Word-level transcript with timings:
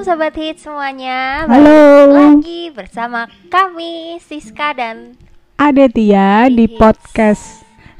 Sobat 0.00 0.32
Hit 0.32 0.56
semuanya 0.56 1.44
Halo. 1.44 2.08
Lagi 2.08 2.72
bersama 2.72 3.28
kami 3.52 4.16
Siska 4.24 4.72
dan 4.72 5.12
Adetia 5.60 6.48
di 6.48 6.64
Hits. 6.64 6.80
podcast 6.80 7.44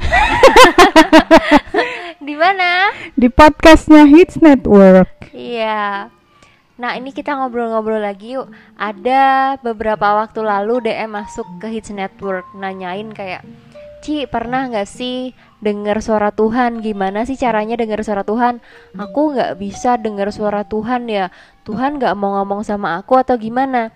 di 2.27 2.33
mana? 2.41 2.89
di 3.13 3.29
podcastnya 3.29 4.09
Hits 4.09 4.41
Network. 4.41 5.29
Iya 5.37 6.09
Nah 6.81 6.97
ini 6.97 7.13
kita 7.13 7.37
ngobrol-ngobrol 7.37 8.01
lagi 8.01 8.41
yuk 8.41 8.49
Ada 8.81 9.61
beberapa 9.61 10.25
waktu 10.25 10.41
lalu 10.41 10.89
DM 10.89 11.21
masuk 11.21 11.45
ke 11.61 11.69
Hits 11.69 11.93
Network 11.93 12.49
Nanyain 12.57 13.13
kayak 13.13 13.45
Ci 14.01 14.25
pernah 14.25 14.73
nggak 14.73 14.89
sih 14.89 15.37
dengar 15.61 16.01
suara 16.01 16.33
Tuhan. 16.35 16.81
Gimana 16.81 17.25
sih 17.29 17.37
caranya 17.37 17.77
dengar 17.77 18.01
suara 18.03 18.25
Tuhan? 18.25 18.59
Aku 18.97 19.37
nggak 19.37 19.61
bisa 19.61 19.97
dengar 20.01 20.33
suara 20.33 20.67
Tuhan 20.67 21.07
ya. 21.07 21.29
Tuhan 21.69 22.01
nggak 22.01 22.17
mau 22.17 22.41
ngomong 22.41 22.65
sama 22.67 22.99
aku 22.99 23.21
atau 23.21 23.37
gimana? 23.37 23.93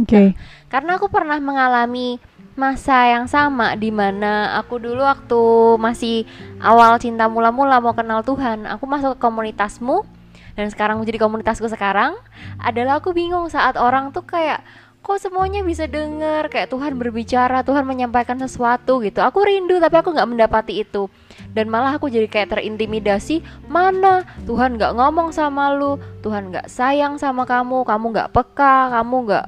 Oke. 0.00 0.34
Karena 0.72 0.98
aku 0.98 1.06
pernah 1.06 1.38
mengalami 1.38 2.18
masa 2.54 3.10
yang 3.10 3.26
sama 3.26 3.74
di 3.74 3.90
mana 3.90 4.54
aku 4.62 4.78
dulu 4.78 5.02
waktu 5.02 5.42
masih 5.78 6.22
awal 6.62 6.98
cinta 7.02 7.26
mula-mula 7.26 7.82
mau 7.82 7.94
kenal 7.98 8.22
Tuhan, 8.22 8.66
aku 8.70 8.86
masuk 8.86 9.18
ke 9.18 9.26
komunitasmu 9.26 10.06
dan 10.54 10.70
sekarang 10.70 11.02
menjadi 11.02 11.18
komunitasku 11.18 11.66
sekarang 11.66 12.14
adalah 12.62 13.02
aku 13.02 13.10
bingung 13.10 13.50
saat 13.50 13.74
orang 13.74 14.14
tuh 14.14 14.22
kayak 14.22 14.62
kok 15.04 15.20
semuanya 15.20 15.60
bisa 15.60 15.84
denger 15.84 16.48
kayak 16.48 16.72
Tuhan 16.72 16.96
berbicara, 16.96 17.60
Tuhan 17.60 17.84
menyampaikan 17.84 18.40
sesuatu 18.40 19.04
gitu. 19.04 19.20
Aku 19.20 19.44
rindu 19.44 19.76
tapi 19.76 20.00
aku 20.00 20.16
nggak 20.16 20.28
mendapati 20.32 20.80
itu. 20.80 21.12
Dan 21.52 21.68
malah 21.68 22.00
aku 22.00 22.08
jadi 22.08 22.24
kayak 22.24 22.56
terintimidasi 22.56 23.44
Mana? 23.68 24.24
Tuhan 24.48 24.80
nggak 24.80 24.96
ngomong 24.96 25.28
sama 25.36 25.76
lu. 25.76 26.00
Tuhan 26.24 26.48
nggak 26.48 26.72
sayang 26.72 27.20
sama 27.20 27.44
kamu. 27.44 27.84
Kamu 27.84 28.06
nggak 28.16 28.32
peka. 28.32 28.96
Kamu 28.96 29.16
nggak 29.28 29.46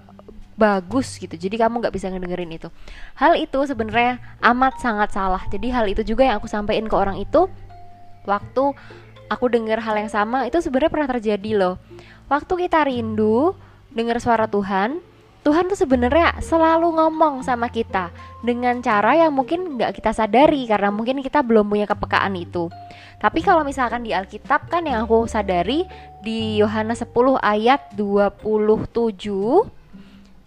bagus 0.61 1.17
gitu. 1.17 1.33
Jadi 1.33 1.57
kamu 1.57 1.81
nggak 1.81 1.95
bisa 1.97 2.13
ngedengerin 2.13 2.53
itu. 2.53 2.69
Hal 3.17 3.41
itu 3.41 3.57
sebenarnya 3.65 4.21
amat 4.45 4.77
sangat 4.77 5.17
salah. 5.17 5.41
Jadi 5.49 5.73
hal 5.73 5.89
itu 5.89 6.05
juga 6.05 6.29
yang 6.29 6.37
aku 6.37 6.53
sampaikan 6.53 6.85
ke 6.85 6.97
orang 7.01 7.17
itu 7.17 7.49
waktu 8.29 8.77
aku 9.33 9.47
dengar 9.49 9.81
hal 9.81 9.97
yang 9.97 10.13
sama 10.13 10.45
itu 10.45 10.61
sebenarnya 10.61 10.93
pernah 10.93 11.09
terjadi 11.17 11.51
loh. 11.57 11.81
Waktu 12.29 12.69
kita 12.69 12.85
rindu 12.93 13.57
dengar 13.97 14.21
suara 14.21 14.45
Tuhan 14.45 15.16
Tuhan 15.47 15.71
tuh 15.71 15.79
sebenarnya 15.79 16.43
selalu 16.43 16.99
ngomong 16.99 17.47
sama 17.47 17.71
kita 17.71 18.11
dengan 18.43 18.83
cara 18.83 19.15
yang 19.15 19.31
mungkin 19.31 19.79
nggak 19.79 19.95
kita 19.95 20.11
sadari 20.11 20.67
karena 20.67 20.91
mungkin 20.91 21.23
kita 21.23 21.39
belum 21.47 21.71
punya 21.71 21.87
kepekaan 21.87 22.35
itu. 22.35 22.67
Tapi 23.23 23.47
kalau 23.47 23.63
misalkan 23.63 24.03
di 24.03 24.11
Alkitab 24.11 24.67
kan 24.67 24.83
yang 24.83 25.07
aku 25.07 25.31
sadari 25.31 25.87
di 26.27 26.59
Yohanes 26.59 27.07
10 27.07 27.39
ayat 27.39 27.95
27 27.95 28.91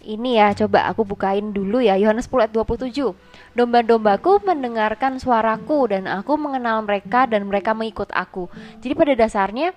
ini 0.04 0.36
ya, 0.36 0.52
coba 0.52 0.92
aku 0.92 1.08
bukain 1.08 1.56
dulu 1.56 1.80
ya 1.80 1.96
Yohanes 1.96 2.28
10 2.28 2.52
ayat 2.52 2.54
27 2.60 3.16
Domba-dombaku 3.56 4.44
mendengarkan 4.44 5.16
suaraku 5.16 5.96
dan 5.96 6.12
aku 6.12 6.36
mengenal 6.36 6.84
mereka 6.84 7.24
dan 7.24 7.48
mereka 7.48 7.72
mengikut 7.72 8.12
aku. 8.12 8.52
Jadi 8.84 8.94
pada 9.00 9.16
dasarnya 9.16 9.72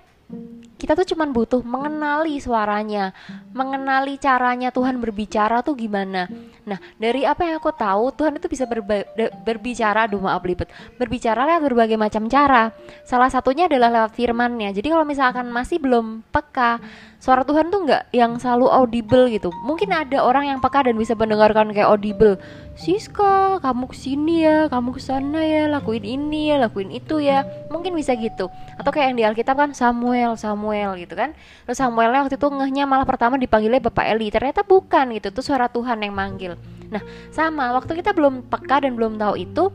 kita 0.83 0.99
tuh 0.99 1.15
cuman 1.15 1.31
butuh 1.31 1.63
mengenali 1.63 2.43
suaranya, 2.43 3.15
mengenali 3.55 4.19
caranya 4.19 4.67
Tuhan 4.67 4.99
berbicara 4.99 5.63
tuh 5.63 5.79
gimana. 5.79 6.27
Nah, 6.67 6.75
dari 6.99 7.23
apa 7.23 7.47
yang 7.47 7.55
aku 7.63 7.71
tahu, 7.71 8.11
Tuhan 8.11 8.35
itu 8.35 8.51
bisa 8.51 8.67
berba- 8.67 9.07
berbicara, 9.47 10.11
aduh 10.11 10.19
maaf 10.19 10.43
lipet, 10.43 10.67
berbicara 10.99 11.47
lewat 11.47 11.63
berbagai 11.71 11.95
macam 11.95 12.27
cara. 12.27 12.75
Salah 13.07 13.31
satunya 13.31 13.71
adalah 13.71 13.95
lewat 13.95 14.11
firman-Nya. 14.11 14.75
Jadi 14.75 14.91
kalau 14.91 15.07
misalkan 15.07 15.47
masih 15.55 15.79
belum 15.79 16.19
peka, 16.27 16.83
suara 17.23 17.47
Tuhan 17.47 17.71
tuh 17.71 17.87
nggak 17.87 18.11
yang 18.11 18.35
selalu 18.35 18.67
audible 18.67 19.31
gitu. 19.31 19.47
Mungkin 19.63 19.95
ada 19.95 20.19
orang 20.19 20.51
yang 20.51 20.59
peka 20.59 20.83
dan 20.83 20.99
bisa 20.99 21.15
mendengarkan 21.15 21.71
kayak 21.71 21.87
audible. 21.87 22.35
Siska, 22.75 23.63
kamu 23.63 23.87
ke 23.87 23.95
sini 23.95 24.43
ya, 24.43 24.67
kamu 24.67 24.91
ke 24.91 24.99
sana 24.99 25.39
ya, 25.39 25.71
lakuin 25.71 26.03
ini 26.03 26.51
ya, 26.51 26.59
lakuin 26.59 26.91
itu 26.91 27.23
ya. 27.23 27.47
Mungkin 27.71 27.95
bisa 27.95 28.11
gitu. 28.19 28.51
Atau 28.75 28.91
kayak 28.91 29.15
yang 29.15 29.15
di 29.15 29.23
Alkitab 29.23 29.55
kan 29.55 29.71
Samuel, 29.71 30.35
Samuel 30.35 30.99
gitu 30.99 31.15
kan. 31.15 31.31
Terus 31.63 31.79
Samuelnya 31.79 32.27
waktu 32.27 32.35
itu 32.35 32.47
ngehnya 32.51 32.83
malah 32.83 33.07
pertama 33.07 33.39
dipanggilnya 33.39 33.79
Bapak 33.79 34.03
Eli. 34.03 34.27
Ternyata 34.27 34.67
bukan 34.67 35.15
gitu, 35.15 35.31
itu 35.31 35.39
suara 35.39 35.71
Tuhan 35.71 36.03
yang 36.03 36.11
manggil. 36.11 36.59
Nah, 36.91 36.99
sama 37.31 37.71
waktu 37.71 38.03
kita 38.03 38.11
belum 38.11 38.51
peka 38.51 38.83
dan 38.83 38.99
belum 38.99 39.15
tahu 39.15 39.39
itu, 39.39 39.71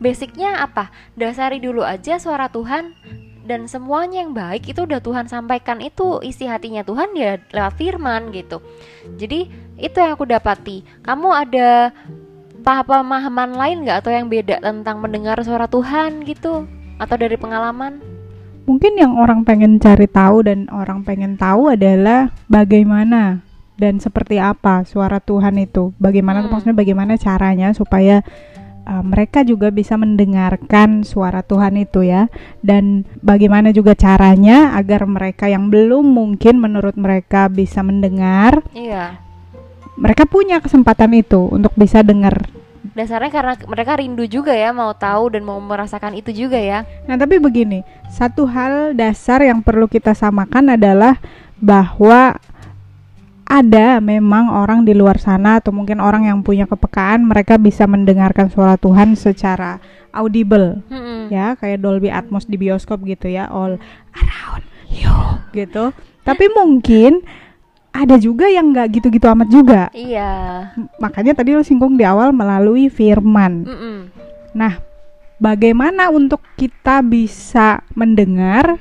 basicnya 0.00 0.64
apa? 0.64 0.88
Dasari 1.12 1.60
dulu 1.60 1.84
aja 1.84 2.16
suara 2.16 2.48
Tuhan 2.48 2.96
dan 3.48 3.64
semuanya 3.64 4.20
yang 4.20 4.36
baik 4.36 4.68
itu 4.68 4.84
udah 4.84 5.00
Tuhan 5.00 5.24
sampaikan 5.24 5.80
itu 5.80 6.20
isi 6.20 6.44
hatinya 6.44 6.84
Tuhan 6.84 7.16
ya 7.16 7.40
lewat 7.48 7.80
firman 7.80 8.28
gitu. 8.36 8.60
Jadi 9.16 9.48
itu 9.80 9.96
yang 9.96 10.12
aku 10.12 10.28
dapati. 10.28 10.84
Kamu 11.00 11.32
ada 11.32 11.96
pemahaman 12.60 13.56
lain 13.56 13.88
nggak 13.88 14.04
atau 14.04 14.12
yang 14.12 14.28
beda 14.28 14.60
tentang 14.60 15.00
mendengar 15.00 15.40
suara 15.40 15.64
Tuhan 15.64 16.28
gitu? 16.28 16.68
Atau 17.00 17.16
dari 17.16 17.40
pengalaman? 17.40 18.04
Mungkin 18.68 19.00
yang 19.00 19.16
orang 19.16 19.48
pengen 19.48 19.80
cari 19.80 20.04
tahu 20.04 20.44
dan 20.44 20.68
orang 20.68 21.00
pengen 21.00 21.40
tahu 21.40 21.72
adalah 21.72 22.28
bagaimana 22.52 23.40
dan 23.80 23.96
seperti 23.96 24.36
apa 24.36 24.84
suara 24.84 25.24
Tuhan 25.24 25.56
itu. 25.56 25.96
Bagaimana 25.96 26.44
Hmm. 26.44 26.52
maksudnya 26.52 26.76
bagaimana 26.76 27.16
caranya 27.16 27.72
supaya 27.72 28.20
uh, 28.88 29.04
mereka 29.04 29.44
juga 29.44 29.68
bisa 29.68 29.94
mendengarkan 30.00 31.04
suara 31.04 31.44
Tuhan 31.44 31.76
itu 31.76 32.02
ya. 32.02 32.32
Dan 32.64 33.04
bagaimana 33.20 33.70
juga 33.70 33.92
caranya 33.92 34.74
agar 34.74 35.04
mereka 35.04 35.46
yang 35.46 35.68
belum 35.68 36.08
mungkin 36.08 36.56
menurut 36.58 36.96
mereka 36.96 37.52
bisa 37.52 37.84
mendengar, 37.84 38.64
Iya. 38.72 39.20
mereka 40.00 40.24
punya 40.24 40.64
kesempatan 40.64 41.12
itu 41.14 41.46
untuk 41.52 41.76
bisa 41.76 42.00
dengar 42.00 42.48
Dasarnya 42.98 43.30
karena 43.30 43.54
mereka 43.70 43.98
rindu 43.98 44.26
juga 44.26 44.50
ya 44.50 44.74
mau 44.74 44.90
tahu 44.90 45.34
dan 45.34 45.46
mau 45.46 45.58
merasakan 45.62 46.18
itu 46.18 46.34
juga 46.34 46.58
ya. 46.58 46.82
Nah, 47.06 47.14
tapi 47.14 47.38
begini, 47.38 47.86
satu 48.10 48.42
hal 48.50 48.94
dasar 48.98 49.38
yang 49.46 49.62
perlu 49.62 49.86
kita 49.86 50.18
samakan 50.18 50.74
adalah 50.74 51.18
bahwa 51.62 52.38
ada 53.48 53.96
memang 53.98 54.52
orang 54.52 54.84
di 54.84 54.92
luar 54.92 55.16
sana 55.16 55.56
atau 55.56 55.72
mungkin 55.72 55.98
orang 55.98 56.28
yang 56.28 56.44
punya 56.44 56.68
kepekaan 56.68 57.24
mereka 57.24 57.56
bisa 57.56 57.88
mendengarkan 57.88 58.52
suara 58.52 58.76
Tuhan 58.76 59.16
secara 59.16 59.80
audible 60.12 60.84
Mm-mm. 60.92 61.32
ya 61.32 61.56
kayak 61.56 61.80
Dolby 61.80 62.12
Atmos 62.12 62.44
di 62.44 62.60
bioskop 62.60 63.00
gitu 63.08 63.24
ya 63.26 63.48
all 63.48 63.80
around 64.12 64.64
you 64.92 65.16
gitu 65.56 65.96
tapi 66.22 66.52
mungkin 66.52 67.24
ada 67.88 68.20
juga 68.20 68.52
yang 68.52 68.68
nggak 68.68 69.00
gitu-gitu 69.00 69.24
amat 69.32 69.48
juga 69.48 69.82
Iya. 69.90 70.30
makanya 71.00 71.32
tadi 71.32 71.56
lo 71.56 71.64
singgung 71.64 71.96
di 71.96 72.04
awal 72.04 72.36
melalui 72.36 72.92
firman 72.92 73.64
Mm-mm. 73.64 73.98
Nah, 74.48 74.80
bagaimana 75.36 76.08
untuk 76.08 76.40
kita 76.56 76.98
bisa 77.00 77.84
mendengar? 77.92 78.80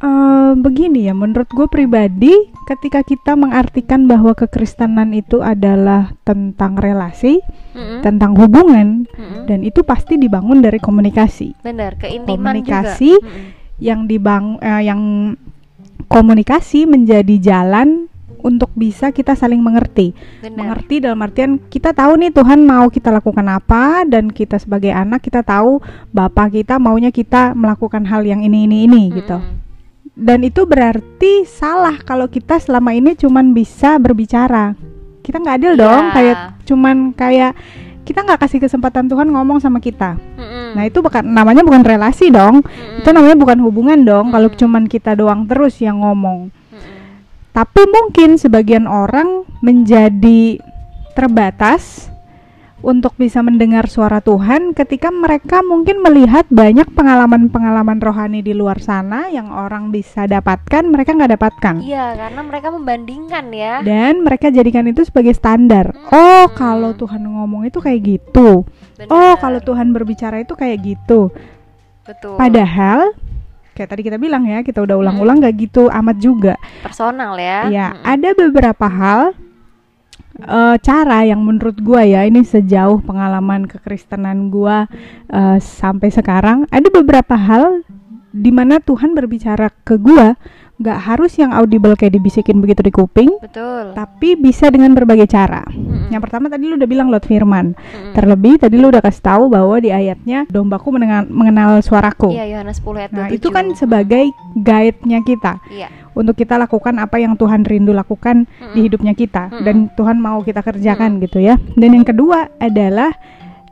Eh, 0.00 0.52
begini 0.56 1.04
ya, 1.04 1.12
menurut 1.12 1.44
gue 1.52 1.68
pribadi, 1.68 2.32
ketika 2.64 3.04
kita 3.04 3.36
mengartikan 3.36 4.08
bahwa 4.08 4.32
kekristenan 4.32 5.12
itu 5.12 5.44
adalah 5.44 6.16
tentang 6.24 6.80
relasi, 6.80 7.44
Mm-mm. 7.76 8.00
tentang 8.00 8.32
hubungan, 8.32 9.04
Mm-mm. 9.04 9.44
dan 9.44 9.60
itu 9.60 9.84
pasti 9.84 10.16
dibangun 10.16 10.64
dari 10.64 10.80
komunikasi. 10.80 11.60
Benar, 11.60 12.00
keintiman 12.00 12.64
Komunikasi 12.64 13.12
juga. 13.12 13.28
Mm-mm. 13.28 13.48
Yang 13.76 14.00
dibang, 14.08 14.44
eh, 14.64 14.82
yang 14.88 15.00
komunikasi 16.08 16.88
menjadi 16.88 17.36
jalan 17.36 18.08
untuk 18.40 18.72
bisa 18.72 19.12
kita 19.12 19.36
saling 19.36 19.60
mengerti. 19.60 20.16
Benar. 20.40 20.56
mengerti 20.56 21.04
dalam 21.04 21.20
artian 21.20 21.60
kita 21.68 21.92
tahu 21.92 22.16
nih 22.24 22.32
Tuhan 22.32 22.64
mau 22.64 22.88
kita 22.88 23.12
lakukan 23.12 23.44
apa 23.52 24.08
dan 24.08 24.32
kita 24.32 24.56
sebagai 24.56 24.96
anak 24.96 25.20
kita 25.20 25.44
tahu 25.44 25.84
bapak 26.08 26.56
kita 26.56 26.80
maunya 26.80 27.12
kita 27.12 27.52
melakukan 27.52 28.08
hal 28.08 28.24
yang 28.24 28.40
ini 28.40 28.64
ini 28.64 28.88
ini 28.88 29.02
gitu 29.12 29.36
Mm-mm. 29.36 29.69
Dan 30.20 30.44
itu 30.44 30.62
berarti 30.62 31.48
salah 31.48 31.96
kalau 31.98 32.28
kita 32.28 32.60
selama 32.60 32.92
ini 32.92 33.16
cuman 33.16 33.50
bisa 33.50 33.96
berbicara 33.96 34.76
kita 35.20 35.40
nggak 35.40 35.56
adil 35.56 35.74
dong 35.74 36.04
Iya. 36.04 36.12
kayak 36.12 36.36
cuman 36.64 36.96
kayak 37.12 37.52
kita 38.04 38.20
nggak 38.20 38.40
kasih 38.40 38.60
kesempatan 38.60 39.06
Tuhan 39.06 39.32
ngomong 39.32 39.58
sama 39.58 39.80
kita 39.80 40.20
Mm-mm. 40.36 40.76
nah 40.76 40.84
itu 40.84 41.00
bukan 41.00 41.24
namanya 41.24 41.64
bukan 41.64 41.80
relasi 41.80 42.28
dong 42.28 42.60
Mm-mm. 42.60 43.00
itu 43.00 43.08
namanya 43.08 43.32
bukan 43.34 43.58
hubungan 43.60 43.98
dong 44.02 44.28
kalau 44.28 44.52
Mm. 44.52 44.58
cuman 44.58 44.84
kita 44.84 45.16
doang 45.16 45.48
terus 45.48 45.80
yang 45.80 46.04
ngomong 46.04 46.52
Mm-mm. 46.68 47.00
tapi 47.50 47.88
mungkin 47.88 48.36
sebagian 48.36 48.84
orang 48.84 49.48
menjadi 49.60 50.60
terbatas 51.14 52.09
untuk 52.80 53.12
bisa 53.16 53.44
mendengar 53.44 53.84
suara 53.86 54.24
Tuhan 54.24 54.72
ketika 54.72 55.12
mereka 55.12 55.60
mungkin 55.60 56.00
melihat 56.00 56.48
banyak 56.48 56.88
pengalaman-pengalaman 56.96 58.00
rohani 58.00 58.40
di 58.40 58.56
luar 58.56 58.80
sana 58.80 59.28
yang 59.28 59.52
orang 59.52 59.92
bisa 59.92 60.24
dapatkan, 60.24 60.88
mereka 60.88 61.12
nggak 61.12 61.32
dapatkan. 61.36 61.74
Iya, 61.84 62.16
karena 62.16 62.40
mereka 62.40 62.68
membandingkan 62.72 63.44
ya. 63.52 63.74
Dan 63.84 64.24
mereka 64.24 64.48
jadikan 64.48 64.88
itu 64.88 65.04
sebagai 65.04 65.36
standar. 65.36 65.92
Oh, 66.08 66.48
kalau 66.56 66.96
Tuhan 66.96 67.20
ngomong 67.20 67.68
itu 67.68 67.78
kayak 67.84 68.00
gitu. 68.00 68.64
Oh, 69.08 69.32
Benar. 69.32 69.40
kalau 69.40 69.60
Tuhan 69.60 69.92
berbicara 69.92 70.40
itu 70.40 70.52
kayak 70.56 70.78
gitu. 70.80 71.32
betul. 72.04 72.34
Padahal 72.36 73.12
kayak 73.70 73.96
tadi 73.96 74.02
kita 74.04 74.18
bilang 74.20 74.44
ya 74.44 74.60
kita 74.60 74.82
udah 74.84 74.92
ulang-ulang 74.98 75.40
gak 75.40 75.56
gitu 75.56 75.88
amat 75.88 76.16
juga 76.20 76.52
Personal 76.84 77.32
ya. 77.40 77.64
ya 77.72 77.86
Mm-mm. 77.96 78.04
ada 78.04 78.28
beberapa 78.36 78.86
hal 78.92 79.32
eh, 80.38 80.76
cara 80.78 81.26
yang 81.26 81.42
menurut 81.42 81.78
gua 81.82 82.06
ya 82.06 82.22
ini 82.22 82.46
sejauh 82.46 83.02
pengalaman 83.02 83.66
kekristenan 83.66 84.52
gua 84.52 84.86
eh, 85.30 85.58
sampai 85.58 86.08
sekarang 86.14 86.68
ada 86.70 86.88
beberapa 86.92 87.34
hal 87.34 87.82
di 88.30 88.54
mana 88.54 88.78
Tuhan 88.78 89.14
berbicara 89.14 89.74
ke 89.82 89.98
gua 89.98 90.38
nggak 90.80 90.96
harus 90.98 91.36
yang 91.36 91.52
audible 91.52 91.92
kayak 91.92 92.16
dibisikin 92.16 92.56
begitu 92.56 92.80
di 92.80 92.88
kuping 92.88 93.28
Betul. 93.36 93.92
tapi 93.92 94.32
bisa 94.34 94.66
dengan 94.66 94.90
berbagai 94.90 95.28
cara 95.28 95.60
Mm-mm. 95.66 96.08
yang 96.08 96.18
pertama 96.18 96.48
tadi 96.48 96.64
lu 96.64 96.74
udah 96.74 96.88
bilang 96.88 97.12
lewat 97.12 97.24
firman 97.24 97.76
Mm-mm. 97.76 98.16
terlebih 98.16 98.56
tadi 98.56 98.74
lu 98.74 98.88
udah 98.88 98.98
kasih 98.98 99.20
tahu 99.22 99.44
bahwa 99.46 99.76
di 99.76 99.92
ayatnya 99.92 100.48
dombaku 100.48 100.88
mendengar- 100.90 101.28
mengenal 101.28 101.78
suaraku 101.78 102.32
Iya 102.32 102.48
Yohanes 102.50 102.80
10 102.80 102.96
ayat 102.96 103.10
nah 103.12 103.28
27. 103.28 103.36
itu 103.36 103.48
kan 103.50 103.64
sebagai 103.74 104.24
guide-nya 104.56 105.20
kita 105.20 105.60
Iya. 105.68 105.92
untuk 106.10 106.32
kita 106.34 106.56
lakukan 106.56 106.96
apa 106.96 107.20
yang 107.20 107.36
Tuhan 107.36 107.60
rindu 107.62 107.92
lakukan 107.92 108.48
di 108.48 108.56
Mm-mm. 108.72 108.84
hidupnya 108.88 109.12
kita 109.12 109.52
Mm-mm. 109.52 109.62
dan 109.62 109.76
Tuhan 109.92 110.16
mau 110.16 110.40
kita 110.40 110.64
kerjakan 110.64 111.20
gitu 111.20 111.38
ya. 111.38 111.60
Dan 111.76 111.92
yang 111.92 112.02
kedua 112.02 112.48
adalah 112.56 113.12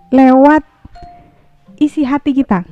lewat 0.09 0.61
isi 1.79 2.05
hati 2.05 2.35
kita. 2.35 2.65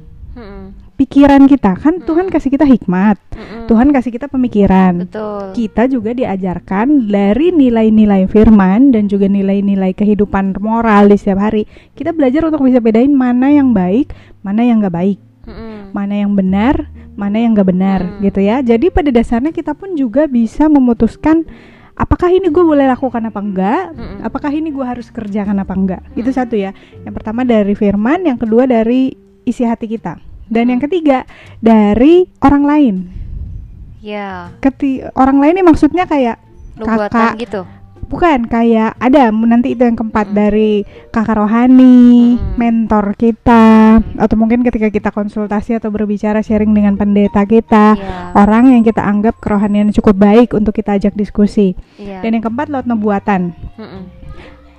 Pikiran 0.96 1.44
kita. 1.44 1.76
Kan 1.76 2.02
Tuhan 2.02 2.32
kasih 2.32 2.48
kita 2.48 2.64
hikmat, 2.64 3.20
Mm-mm. 3.37 3.69
Tuhan 3.69 3.93
kasih 3.93 4.10
kita 4.10 4.26
pemikiran. 4.32 5.04
Betul. 5.06 5.52
Kita 5.52 5.87
juga 5.87 6.16
diajarkan 6.16 7.06
dari 7.06 7.52
nilai-nilai 7.52 8.25
firman 8.26 8.90
dan 8.96 9.06
juga 9.06 9.28
nilai-nilai 9.28 9.93
kehidupan 9.93 10.56
moral 10.58 11.12
di 11.12 11.16
setiap 11.20 11.52
hari. 11.52 11.69
Kita 11.93 12.16
belajar 12.16 12.48
untuk 12.48 12.64
bisa 12.64 12.81
bedain 12.81 13.12
mana 13.12 13.52
yang 13.52 13.76
baik, 13.76 14.10
mana 14.40 14.64
yang 14.64 14.81
gak 14.81 14.96
baik, 14.96 15.19
Mm-mm. 15.44 15.93
mana 15.93 16.14
yang 16.16 16.32
benar, 16.32 16.88
mana 17.16 17.37
yang 17.40 17.52
gak 17.56 17.69
benar 17.69 18.00
Hmm. 18.00 18.20
gitu 18.25 18.40
ya. 18.44 18.60
Jadi 18.64 18.88
pada 18.88 19.12
dasarnya 19.12 19.52
kita 19.52 19.76
pun 19.76 19.96
juga 19.96 20.25
bisa 20.28 20.69
memutuskan 20.69 21.44
apakah 21.96 22.28
ini 22.28 22.52
gue 22.52 22.60
boleh 22.60 22.84
lakukan 22.84 23.25
apa 23.25 23.40
enggak, 23.40 23.82
apakah 24.20 24.52
ini 24.52 24.69
gue 24.69 24.84
harus 24.84 25.08
kerjakan 25.08 25.60
apa 25.64 25.72
enggak. 25.72 26.02
Itu 26.12 26.28
satu 26.28 26.56
ya. 26.56 26.76
Yang 27.04 27.14
pertama 27.16 27.40
dari 27.44 27.72
firman, 27.72 28.28
yang 28.28 28.37
kedua 28.37 28.69
dari 28.69 29.16
isi 29.48 29.64
hati 29.64 29.88
kita. 29.88 30.25
Dan 30.46 30.70
yang 30.70 30.78
ketiga 30.78 31.26
dari 31.58 32.31
orang 32.38 32.64
lain. 32.64 32.94
Ya. 33.98 34.54
Keti 34.58 35.02
orang 35.12 35.43
lain 35.43 35.58
ini 35.58 35.64
maksudnya 35.64 36.06
kayak 36.06 36.38
Nubuatan 36.76 37.10
Kakak. 37.10 37.34
gitu. 37.40 37.62
bukan 38.06 38.46
kayak 38.46 38.94
ada 39.02 39.34
nanti 39.34 39.75
itu 39.75 39.82
yang 39.82 39.98
keempat 39.98 40.31
dari 40.31 40.87
kakak 41.10 41.43
rohani, 41.43 42.38
Hmm. 42.38 42.54
mentor 42.54 43.19
kita, 43.19 43.98
atau 43.98 44.37
mungkin 44.38 44.62
ketika 44.62 44.94
kita 44.94 45.10
konsultasi 45.10 45.75
atau 45.75 45.90
berbicara 45.90 46.38
sharing 46.38 46.70
dengan 46.70 46.94
pendeta 46.94 47.43
kita, 47.43 47.98
Iya. 47.98 48.31
orang 48.38 48.70
yang 48.70 48.87
kita 48.87 49.02
anggap 49.02 49.43
kerohanian 49.43 49.90
cukup 49.90 50.22
baik 50.22 50.54
untuk 50.54 50.70
kita 50.70 50.94
ajak 50.94 51.19
diskusi. 51.19 51.75
Iya. 51.98 52.22
Dan 52.22 52.38
yang 52.38 52.46
keempat 52.46 52.70
lewat 52.70 52.87
nubuatan. 52.87 53.50
Mm-mm. 53.75 54.02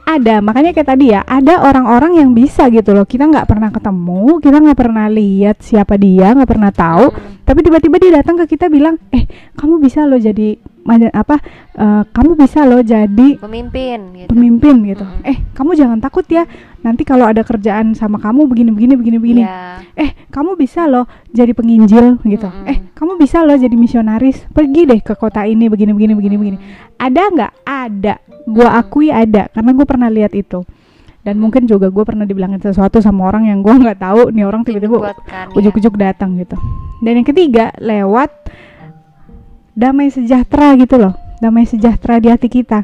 Ada, 0.08 0.40
makanya 0.40 0.72
kayak 0.72 0.88
tadi 0.88 1.12
ya, 1.12 1.20
ada 1.28 1.68
orang-orang 1.68 2.24
yang 2.24 2.32
bisa 2.32 2.72
gitu 2.72 2.96
loh. 2.96 3.04
Kita 3.04 3.28
nggak 3.28 3.44
pernah 3.44 3.68
ketemu, 3.68 4.40
kita 4.40 4.56
nggak 4.64 4.80
pernah 4.80 5.12
lihat 5.12 5.60
siapa 5.60 6.00
dia, 6.00 6.32
nggak 6.32 6.48
pernah 6.48 6.72
tahu. 6.72 7.12
Mm. 7.12 7.44
Tapi 7.44 7.60
tiba-tiba 7.60 7.96
dia 8.00 8.12
datang 8.24 8.40
ke 8.40 8.56
kita 8.56 8.72
bilang, 8.72 8.96
eh 9.12 9.28
kamu 9.60 9.84
bisa 9.84 10.08
loh 10.08 10.16
jadi 10.16 10.56
apa? 10.88 11.36
eh, 11.78 12.04
kamu 12.10 12.40
bisa 12.40 12.64
loh 12.66 12.82
jadi 12.82 13.38
Pemimpin 13.38 14.00
gitu. 14.18 14.30
pemimpin 14.32 14.76
gitu. 14.88 15.06
Mm-mm. 15.06 15.28
Eh 15.28 15.38
kamu 15.54 15.78
jangan 15.78 16.00
takut 16.02 16.26
ya. 16.26 16.48
Nanti 16.82 17.04
kalau 17.04 17.28
ada 17.28 17.44
kerjaan 17.44 17.94
sama 17.94 18.18
kamu 18.18 18.48
begini 18.48 18.72
begini 18.74 18.94
begini 18.96 19.18
begini. 19.20 19.44
Iya. 19.44 19.84
Eh 19.94 20.10
kamu 20.32 20.58
bisa 20.58 20.90
loh 20.90 21.06
jadi 21.30 21.52
penginjil 21.54 22.18
gitu. 22.26 22.48
Mm-mm. 22.50 22.72
Eh 22.72 22.78
kamu 22.98 23.20
bisa 23.20 23.44
loh 23.46 23.60
jadi 23.60 23.76
misionaris. 23.76 24.48
Pergi 24.50 24.90
deh 24.90 25.00
ke 25.04 25.14
kota 25.14 25.46
ini 25.46 25.70
begini 25.70 25.94
begini 25.94 26.14
begini 26.16 26.36
begini. 26.40 26.58
Ada 26.98 27.24
nggak? 27.30 27.52
Ada. 27.68 28.14
Gua 28.48 28.80
akui 28.80 29.12
ada 29.12 29.52
karena 29.52 29.72
gue 29.76 29.86
pernah 29.86 30.10
lihat 30.10 30.32
itu. 30.34 30.64
Dan 31.28 31.44
mungkin 31.44 31.68
juga 31.68 31.92
gue 31.92 32.04
pernah 32.08 32.24
dibilangin 32.24 32.64
sesuatu 32.64 33.04
sama 33.04 33.28
orang 33.28 33.52
yang 33.52 33.60
gua 33.60 33.76
nggak 33.76 34.00
tahu 34.00 34.32
nih 34.32 34.48
orang 34.48 34.64
tiba-tiba 34.64 35.12
ya. 35.12 35.52
ujuk-ujuk 35.52 36.00
datang 36.00 36.40
gitu. 36.40 36.56
Dan 37.04 37.20
yang 37.20 37.28
ketiga 37.28 37.76
lewat 37.84 38.32
damai 39.78 40.10
sejahtera 40.10 40.74
gitu 40.76 40.98
loh. 40.98 41.14
Damai 41.38 41.64
sejahtera 41.64 42.18
di 42.18 42.28
hati 42.28 42.50
kita. 42.50 42.82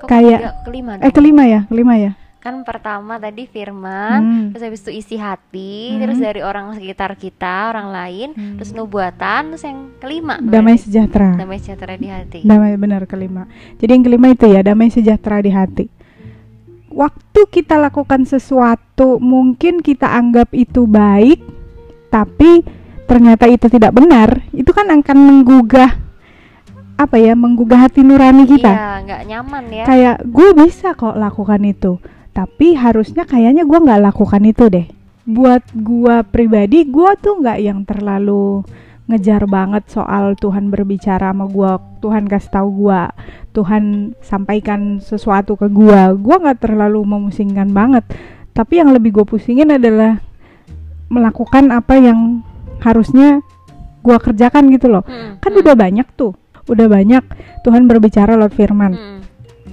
Kok 0.00 0.08
kayak- 0.08 0.64
kelima 0.64 0.96
Eh 0.96 1.12
kelima 1.12 1.44
ya, 1.44 1.60
kelima 1.66 1.94
ya. 1.94 2.12
kan 2.38 2.62
pertama 2.62 3.18
tadi 3.18 3.42
firman 3.44 4.22
Hmm. 4.22 4.44
terus 4.54 4.62
habis 4.62 4.78
itu 4.80 4.94
isi 4.94 5.16
hati 5.18 5.90
Hmm. 5.90 5.98
terus 5.98 6.22
dari 6.22 6.46
orang 6.46 6.78
sekitar 6.78 7.18
kita 7.18 7.74
orang 7.74 7.90
lain 7.90 8.28
Hmm. 8.30 8.54
terus 8.54 8.70
nubuatan 8.70 9.50
terus 9.50 9.66
yang 9.66 9.90
kelima 9.98 10.38
Damai 10.38 10.78
berarti. 10.78 10.86
sejahtera. 10.86 11.34
damai 11.34 11.58
sejahtera 11.58 11.98
di 11.98 12.06
hati 12.06 12.40
Damai 12.46 12.78
benar 12.78 13.02
kelima. 13.04 13.50
Jadi 13.76 13.90
yang 13.90 14.04
kelima 14.06 14.30
itu 14.30 14.46
ya 14.46 14.62
damai 14.62 14.94
sejahtera 14.94 15.42
di 15.42 15.50
hati. 15.50 15.84
Waktu 16.86 17.40
kita 17.50 17.76
lakukan 17.76 18.22
sesuatu 18.22 19.18
mungkin 19.18 19.82
kita 19.82 20.06
anggap 20.06 20.54
itu 20.54 20.86
baik, 20.86 21.42
tapi 22.08 22.62
ternyata 23.04 23.50
itu 23.50 23.66
tidak 23.66 23.90
benar, 23.90 24.46
itu 24.50 24.70
kan 24.70 24.86
akan 24.86 25.18
menggugah 25.18 25.98
apa 26.96 27.16
ya, 27.20 27.36
menggugah 27.36 27.88
hati 27.88 28.00
nurani 28.00 28.48
kita. 28.48 28.72
iya 28.72 28.90
nggak 29.04 29.22
nyaman 29.28 29.64
ya 29.68 29.84
Kayak 29.84 30.16
gue 30.24 30.48
bisa 30.56 30.96
kok 30.96 31.16
lakukan 31.16 31.60
itu, 31.68 32.00
tapi 32.32 32.72
harusnya 32.72 33.28
kayaknya 33.28 33.68
gue 33.68 33.78
nggak 33.78 34.02
lakukan 34.12 34.42
itu 34.48 34.64
deh. 34.72 34.86
Buat 35.28 35.64
gue 35.76 36.16
pribadi, 36.32 36.88
gue 36.88 37.10
tuh 37.20 37.40
nggak 37.44 37.58
yang 37.60 37.84
terlalu 37.84 38.64
ngejar 39.06 39.46
banget 39.46 39.86
soal 39.86 40.34
Tuhan 40.34 40.66
berbicara 40.72 41.30
sama 41.30 41.46
gue, 41.46 41.72
Tuhan 42.02 42.26
kasih 42.26 42.50
tahu 42.50 42.68
gue, 42.86 43.02
Tuhan 43.54 44.14
sampaikan 44.18 44.98
sesuatu 44.98 45.54
ke 45.54 45.70
gue. 45.70 46.00
Gue 46.18 46.36
nggak 46.36 46.66
terlalu 46.66 47.06
memusingkan 47.06 47.70
banget. 47.70 48.02
Tapi 48.50 48.82
yang 48.82 48.90
lebih 48.90 49.14
gue 49.20 49.26
pusingin 49.28 49.70
adalah 49.70 50.18
melakukan 51.06 51.70
apa 51.70 51.94
yang 52.02 52.42
harusnya 52.82 53.44
gue 54.02 54.16
kerjakan 54.18 54.70
gitu 54.74 54.90
loh. 54.90 55.02
Mm, 55.06 55.38
Kan 55.38 55.52
mm, 55.54 55.60
udah 55.62 55.74
banyak 55.74 56.06
tuh, 56.18 56.34
udah 56.66 56.86
banyak 56.86 57.22
Tuhan 57.62 57.86
berbicara 57.86 58.34
lewat 58.34 58.54
firman. 58.54 58.92
Mm, 58.92 59.18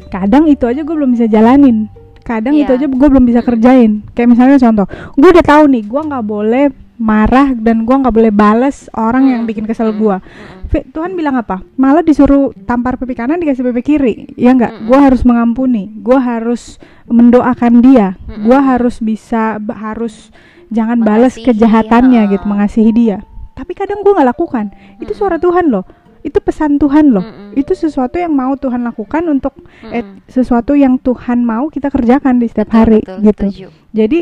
kadang 0.09 0.45
itu 0.45 0.65
aja 0.65 0.81
gue 0.81 0.95
belum 0.95 1.11
bisa 1.11 1.25
jalanin. 1.25 1.89
Kadang 2.23 2.55
itu 2.55 2.71
Iya. 2.71 2.79
aja 2.79 2.85
gue 2.87 3.07
belum 3.11 3.25
bisa 3.27 3.41
kerjain. 3.43 4.05
Kayak 4.15 4.29
misalnya 4.31 4.57
contoh 4.57 4.85
gue 5.17 5.29
udah 5.29 5.45
tahu 5.45 5.63
nih 5.67 5.83
gue 5.83 6.01
nggak 6.07 6.23
boleh 6.23 6.65
marah 6.93 7.51
dan 7.51 7.83
gue 7.83 7.95
nggak 7.99 8.15
boleh 8.15 8.31
bales 8.31 8.87
orang 8.95 9.27
yang 9.27 9.41
Hmm, 9.43 9.49
bikin 9.49 9.65
kesel 9.65 9.91
hmm, 9.91 9.99
gue 9.99 10.17
mm, 10.21 10.93
Tuhan 10.93 11.13
bilang 11.13 11.35
apa? 11.35 11.59
Malah 11.75 12.01
disuruh 12.01 12.49
tampar 12.63 12.95
pipi 12.95 13.13
kanan 13.13 13.37
dikasih 13.37 13.65
pipi 13.69 13.81
kiri. 13.83 14.13
Ya 14.33 14.53
nggak? 14.53 14.71
Mm-mm. 14.71 14.87
gue 14.87 14.99
harus 15.01 15.21
mengampuni. 15.21 15.89
Gue 15.99 16.15
harus 16.15 16.79
mendoakan 17.05 17.81
dia. 17.83 18.15
Mm-mm. 18.25 18.47
gue 18.47 18.59
harus 18.61 18.97
bisa 18.97 19.59
harus 19.59 20.31
jangan 20.73 20.97
balas 21.01 21.37
Mengasihi, 21.37 21.45
kejahatannya 21.49 22.21
ha. 22.25 22.31
gitu 22.31 22.45
mengasihi 22.47 22.91
dia. 22.95 23.17
Tapi 23.53 23.77
kadang 23.77 24.01
gue 24.01 24.09
nggak 24.09 24.29
lakukan. 24.33 24.71
Itu 24.97 25.13
suara 25.13 25.37
Tuhan 25.37 25.69
loh 25.69 25.83
itu 26.23 26.39
pesan 26.39 26.79
Tuhan 26.79 27.11
loh 27.11 27.21
Mm-mm. 27.21 27.59
itu 27.59 27.75
sesuatu 27.75 28.15
yang 28.15 28.31
mau 28.31 28.55
Tuhan 28.55 28.81
lakukan 28.87 29.27
untuk 29.27 29.53
eh, 29.91 30.01
sesuatu 30.25 30.71
yang 30.73 30.95
Tuhan 30.97 31.43
mau 31.43 31.67
kita 31.67 31.91
kerjakan 31.91 32.39
di 32.39 32.47
setiap 32.47 32.71
Betul, 32.71 32.79
hari 32.79 32.99
betul, 33.03 33.17
gitu. 33.21 33.47
setuju. 33.51 33.67
Jadi 33.93 34.19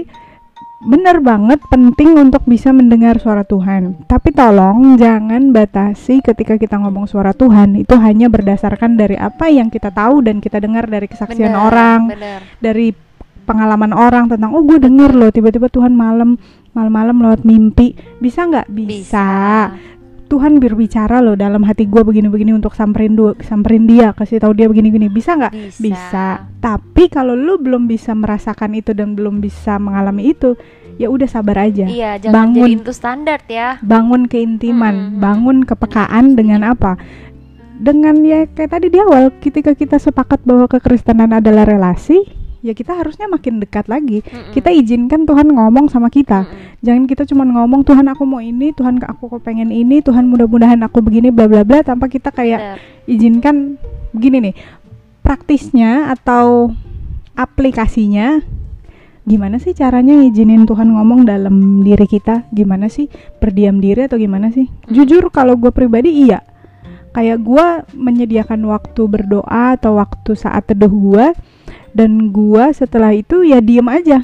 benar 0.81 1.21
banget 1.21 1.61
penting 1.69 2.17
untuk 2.17 2.41
bisa 2.49 2.73
mendengar 2.73 3.21
suara 3.21 3.45
Tuhan. 3.45 4.01
Tapi 4.09 4.33
tolong 4.33 4.97
jangan 4.97 5.53
batasi 5.53 6.25
ketika 6.25 6.57
kita 6.57 6.81
ngomong 6.81 7.05
suara 7.05 7.37
Tuhan 7.37 7.77
itu 7.77 7.93
hanya 8.01 8.33
berdasarkan 8.33 8.97
dari 8.97 9.13
apa 9.13 9.45
yang 9.53 9.69
kita 9.69 9.93
tahu 9.93 10.25
dan 10.25 10.41
kita 10.41 10.57
dengar 10.57 10.89
dari 10.89 11.05
kesaksian 11.05 11.53
Bener, 11.53 11.61
orang, 11.69 11.99
bener. 12.09 12.41
dari 12.57 12.97
pengalaman 13.45 13.93
orang 13.93 14.25
tentang 14.25 14.57
oh 14.57 14.65
gue 14.65 14.81
denger 14.81 15.13
loh 15.17 15.29
tiba-tiba 15.29 15.69
Tuhan 15.69 15.93
malam 15.93 16.37
malam-malam 16.73 17.19
lewat 17.29 17.41
mimpi 17.45 17.93
bisa 18.17 18.49
nggak 18.49 18.67
bisa. 18.73 19.29
Tuhan 20.31 20.57
berbicara 20.57 21.19
loh 21.19 21.35
dalam 21.35 21.59
hati 21.61 21.83
gue 21.83 21.99
begini-begini 21.99 22.55
untuk 22.55 22.71
samperin 22.71 23.11
du- 23.11 23.35
samperin 23.41 23.83
dia 23.83 24.09
kasih 24.11 24.39
tahu 24.39 24.55
dia 24.55 24.65
begini-begini 24.65 25.11
bisa 25.11 25.35
nggak 25.35 25.51
Bisa. 25.51 25.79
bisa 25.81 26.25
tapi 26.57 27.05
kalau 27.05 27.35
lu 27.35 27.59
belum 27.59 27.83
bisa 27.83 28.13
merasakan 28.13 28.71
itu 28.73 28.91
dan 28.91 29.11
belum 29.11 29.37
bisa 29.37 29.75
mengalami 29.75 30.31
itu 30.31 30.55
ya 30.95 31.07
udah 31.07 31.25
sabar 31.25 31.65
aja 31.65 31.83
Iya, 31.83 32.15
jangan 32.17 32.35
Bangun. 32.55 32.67
itu 32.71 32.91
standar 32.91 33.43
ya. 33.45 33.75
bangun 33.81 34.25
keintiman 34.25 34.95
Hmm. 34.95 35.19
bangun 35.19 35.57
kepekaan 35.61 36.33
dengan 36.33 36.63
apa 36.63 36.95
dengan 37.75 38.15
ya 38.21 38.45
kayak 38.45 38.71
tadi 38.71 38.87
di 38.87 38.97
awal 38.97 39.33
ketika 39.35 39.73
kita 39.73 39.97
sepakat 39.97 40.39
bahwa 40.43 40.69
kekristenan 40.69 41.33
adalah 41.33 41.65
relasi 41.65 42.23
ya 42.61 42.77
kita 42.77 42.93
harusnya 42.93 43.25
makin 43.25 43.57
dekat 43.57 43.89
lagi 43.89 44.21
Mm-mm. 44.21 44.53
kita 44.53 44.69
izinkan 44.69 45.25
Tuhan 45.25 45.49
ngomong 45.49 45.89
sama 45.89 46.13
kita 46.13 46.45
Mm-mm. 46.45 46.81
jangan 46.85 47.03
kita 47.09 47.23
cuma 47.25 47.43
ngomong 47.43 47.81
Tuhan 47.81 48.05
aku 48.09 48.23
mau 48.23 48.41
ini 48.41 48.69
Tuhan 48.71 49.01
aku 49.01 49.41
pengen 49.41 49.73
ini 49.73 49.99
Tuhan 50.05 50.29
mudah-mudahan 50.29 50.77
aku 50.85 51.01
begini 51.01 51.33
bla 51.33 51.49
bla 51.49 51.65
bla 51.65 51.81
tanpa 51.81 52.05
kita 52.07 52.29
kayak 52.29 52.61
Bener. 52.61 53.09
izinkan 53.09 53.81
begini 54.13 54.37
nih 54.49 54.55
praktisnya 55.25 56.13
atau 56.13 56.73
aplikasinya 57.33 58.41
gimana 59.21 59.61
sih 59.61 59.77
caranya 59.77 60.17
ngizinin 60.17 60.65
Tuhan 60.65 60.97
ngomong 60.97 61.29
dalam 61.29 61.85
diri 61.85 62.09
kita 62.09 62.49
gimana 62.49 62.89
sih 62.89 63.05
berdiam 63.37 63.77
diri 63.77 64.09
atau 64.09 64.17
gimana 64.17 64.49
sih 64.49 64.65
jujur 64.89 65.29
kalau 65.29 65.57
gue 65.57 65.69
pribadi 65.69 66.25
iya 66.25 66.41
kayak 67.13 67.43
gue 67.43 67.67
menyediakan 67.93 68.65
waktu 68.65 69.01
berdoa 69.05 69.77
atau 69.77 70.01
waktu 70.01 70.31
saat 70.33 70.65
teduh 70.65 70.89
gue 70.89 71.25
dan 71.91 72.31
gue 72.31 72.63
setelah 72.71 73.11
itu 73.11 73.43
ya 73.43 73.59
diem 73.59 73.85
aja 73.85 74.23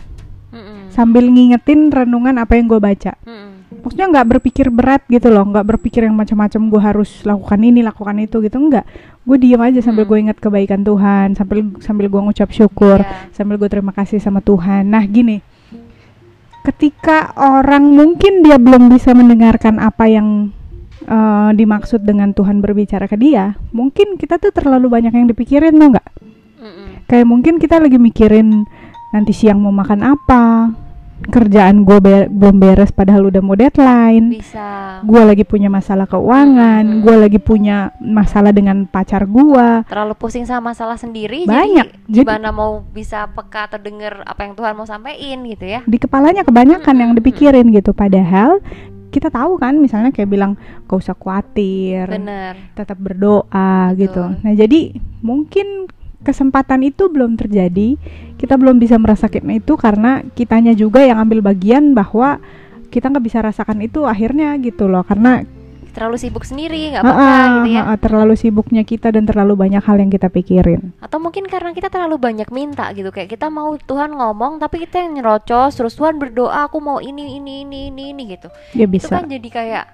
Mm-mm. 0.50 0.90
sambil 0.90 1.28
ngingetin 1.28 1.88
renungan 1.88 2.36
apa 2.38 2.56
yang 2.56 2.66
gue 2.66 2.80
baca 2.80 3.14
Mm-mm. 3.24 3.84
maksudnya 3.84 4.08
nggak 4.08 4.28
berpikir 4.36 4.72
berat 4.72 5.04
gitu 5.08 5.28
loh 5.28 5.44
nggak 5.44 5.76
berpikir 5.76 6.08
yang 6.08 6.16
macam-macam 6.16 6.62
gue 6.68 6.82
harus 6.82 7.10
lakukan 7.22 7.60
ini 7.60 7.84
lakukan 7.84 8.16
itu 8.18 8.40
gitu 8.40 8.58
enggak 8.58 8.88
gue 9.28 9.38
diem 9.38 9.60
aja 9.60 9.84
sambil 9.84 10.08
Hmm. 10.08 10.12
gue 10.12 10.20
ingat 10.24 10.38
kebaikan 10.40 10.82
Tuhan 10.82 11.36
sambil 11.36 11.68
sambil 11.84 12.08
gue 12.08 12.22
ngucap 12.22 12.48
syukur 12.50 13.04
Ya. 13.04 13.28
sambil 13.36 13.60
gue 13.60 13.68
terima 13.68 13.92
kasih 13.92 14.18
sama 14.18 14.40
Tuhan 14.40 14.88
nah 14.88 15.04
gini 15.04 15.44
ketika 16.64 17.32
orang 17.36 17.92
mungkin 17.92 18.44
dia 18.44 18.60
belum 18.60 18.88
bisa 18.88 19.12
mendengarkan 19.12 19.80
apa 19.80 20.08
yang 20.08 20.52
eh, 21.04 21.50
dimaksud 21.54 22.04
dengan 22.04 22.32
Tuhan 22.32 22.60
berbicara 22.60 23.08
ke 23.08 23.16
dia 23.16 23.56
mungkin 23.72 24.16
kita 24.16 24.36
tuh 24.38 24.52
terlalu 24.52 24.88
banyak 24.88 25.12
yang 25.12 25.28
dipikirin 25.28 25.76
tuh 25.76 25.96
nggak 25.96 26.08
Mm-mm. 26.68 26.88
kayak 27.06 27.24
mungkin 27.24 27.56
kita 27.56 27.80
lagi 27.80 27.96
mikirin 27.96 28.68
nanti 29.10 29.32
siang 29.32 29.58
mau 29.58 29.72
makan 29.72 30.04
apa 30.04 30.44
kerjaan 31.20 31.82
gue 31.82 31.98
be- 31.98 32.30
belum 32.30 32.62
beres 32.62 32.92
padahal 32.92 33.26
udah 33.26 33.42
mau 33.42 33.58
deadline 33.58 34.30
bisa 34.30 35.02
gue 35.02 35.18
lagi 35.20 35.42
punya 35.42 35.66
masalah 35.68 36.06
keuangan 36.06 36.86
Hmm. 36.86 37.02
gue 37.02 37.16
lagi 37.18 37.40
punya 37.40 37.90
masalah 37.98 38.52
dengan 38.52 38.86
pacar 38.86 39.26
gue 39.26 39.82
terlalu 39.86 40.14
pusing 40.14 40.46
sama 40.46 40.72
masalah 40.72 40.94
sendiri 40.94 41.44
Banyak. 41.44 41.90
jadi 42.06 42.22
Jadi- 42.22 42.28
gimana 42.28 42.50
mau 42.52 42.86
bisa 42.86 43.26
peka 43.28 43.66
atau 43.66 43.80
denger 43.80 44.22
apa 44.24 44.46
yang 44.46 44.54
Tuhan 44.54 44.74
mau 44.74 44.86
sampaikan 44.86 45.42
gitu 45.44 45.66
ya 45.66 45.82
di 45.84 45.98
kepalanya 45.98 46.44
kebanyakan 46.44 46.96
yang 46.96 47.10
Mm-mm. 47.10 47.20
dipikirin 47.20 47.66
gitu 47.72 47.92
padahal 47.92 48.62
kita 49.08 49.34
tahu 49.34 49.58
kan 49.58 49.74
misalnya 49.74 50.14
kayak 50.14 50.30
bilang 50.30 50.54
gak 50.86 51.00
usah 51.00 51.16
khawatir 51.16 52.06
bener 52.06 52.54
tetap 52.74 53.00
berdoa 53.00 53.90
Betul. 53.90 53.98
gitu 53.98 54.24
nah 54.38 54.54
jadi 54.54 54.80
mungkin 55.20 55.90
kesempatan 56.28 56.84
itu 56.84 57.08
belum 57.08 57.40
terjadi. 57.40 57.96
Kita 58.36 58.60
belum 58.60 58.84
bisa 58.84 59.00
merasakan 59.00 59.48
itu 59.56 59.80
karena 59.80 60.28
kitanya 60.36 60.76
juga 60.76 61.08
yang 61.08 61.24
ambil 61.24 61.40
bagian 61.40 61.96
bahwa 61.96 62.44
kita 62.92 63.08
nggak 63.08 63.26
bisa 63.26 63.40
rasakan 63.40 63.80
itu 63.80 64.04
akhirnya 64.04 64.60
gitu 64.60 64.92
loh. 64.92 65.08
Karena 65.08 65.48
terlalu 65.98 66.22
sibuk 66.22 66.46
sendiri 66.46 66.94
nggak 66.94 67.02
apa-apa 67.02 67.26
ah, 67.26 67.48
gitu 67.66 67.70
ya. 67.74 67.82
ah, 67.82 67.90
ah, 67.90 67.98
terlalu 67.98 68.38
sibuknya 68.38 68.86
kita 68.86 69.10
dan 69.10 69.26
terlalu 69.26 69.58
banyak 69.58 69.82
hal 69.82 69.98
yang 69.98 70.14
kita 70.14 70.30
pikirin. 70.30 70.94
Atau 71.02 71.18
mungkin 71.18 71.50
karena 71.50 71.74
kita 71.74 71.90
terlalu 71.90 72.22
banyak 72.22 72.54
minta 72.54 72.94
gitu 72.94 73.10
kayak 73.10 73.34
kita 73.34 73.50
mau 73.50 73.74
Tuhan 73.82 74.14
ngomong 74.14 74.62
tapi 74.62 74.86
kita 74.86 75.02
yang 75.02 75.18
nyerocos 75.18 75.74
terus 75.74 75.98
Tuhan 75.98 76.22
berdoa 76.22 76.70
aku 76.70 76.78
mau 76.78 77.02
ini 77.02 77.42
ini 77.42 77.66
ini 77.66 77.90
ini 77.90 78.04
ini 78.14 78.24
gitu. 78.38 78.54
Ya 78.78 78.86
itu 78.86 78.94
bisa. 78.94 79.18
kan 79.18 79.26
jadi 79.26 79.50
kayak 79.50 79.86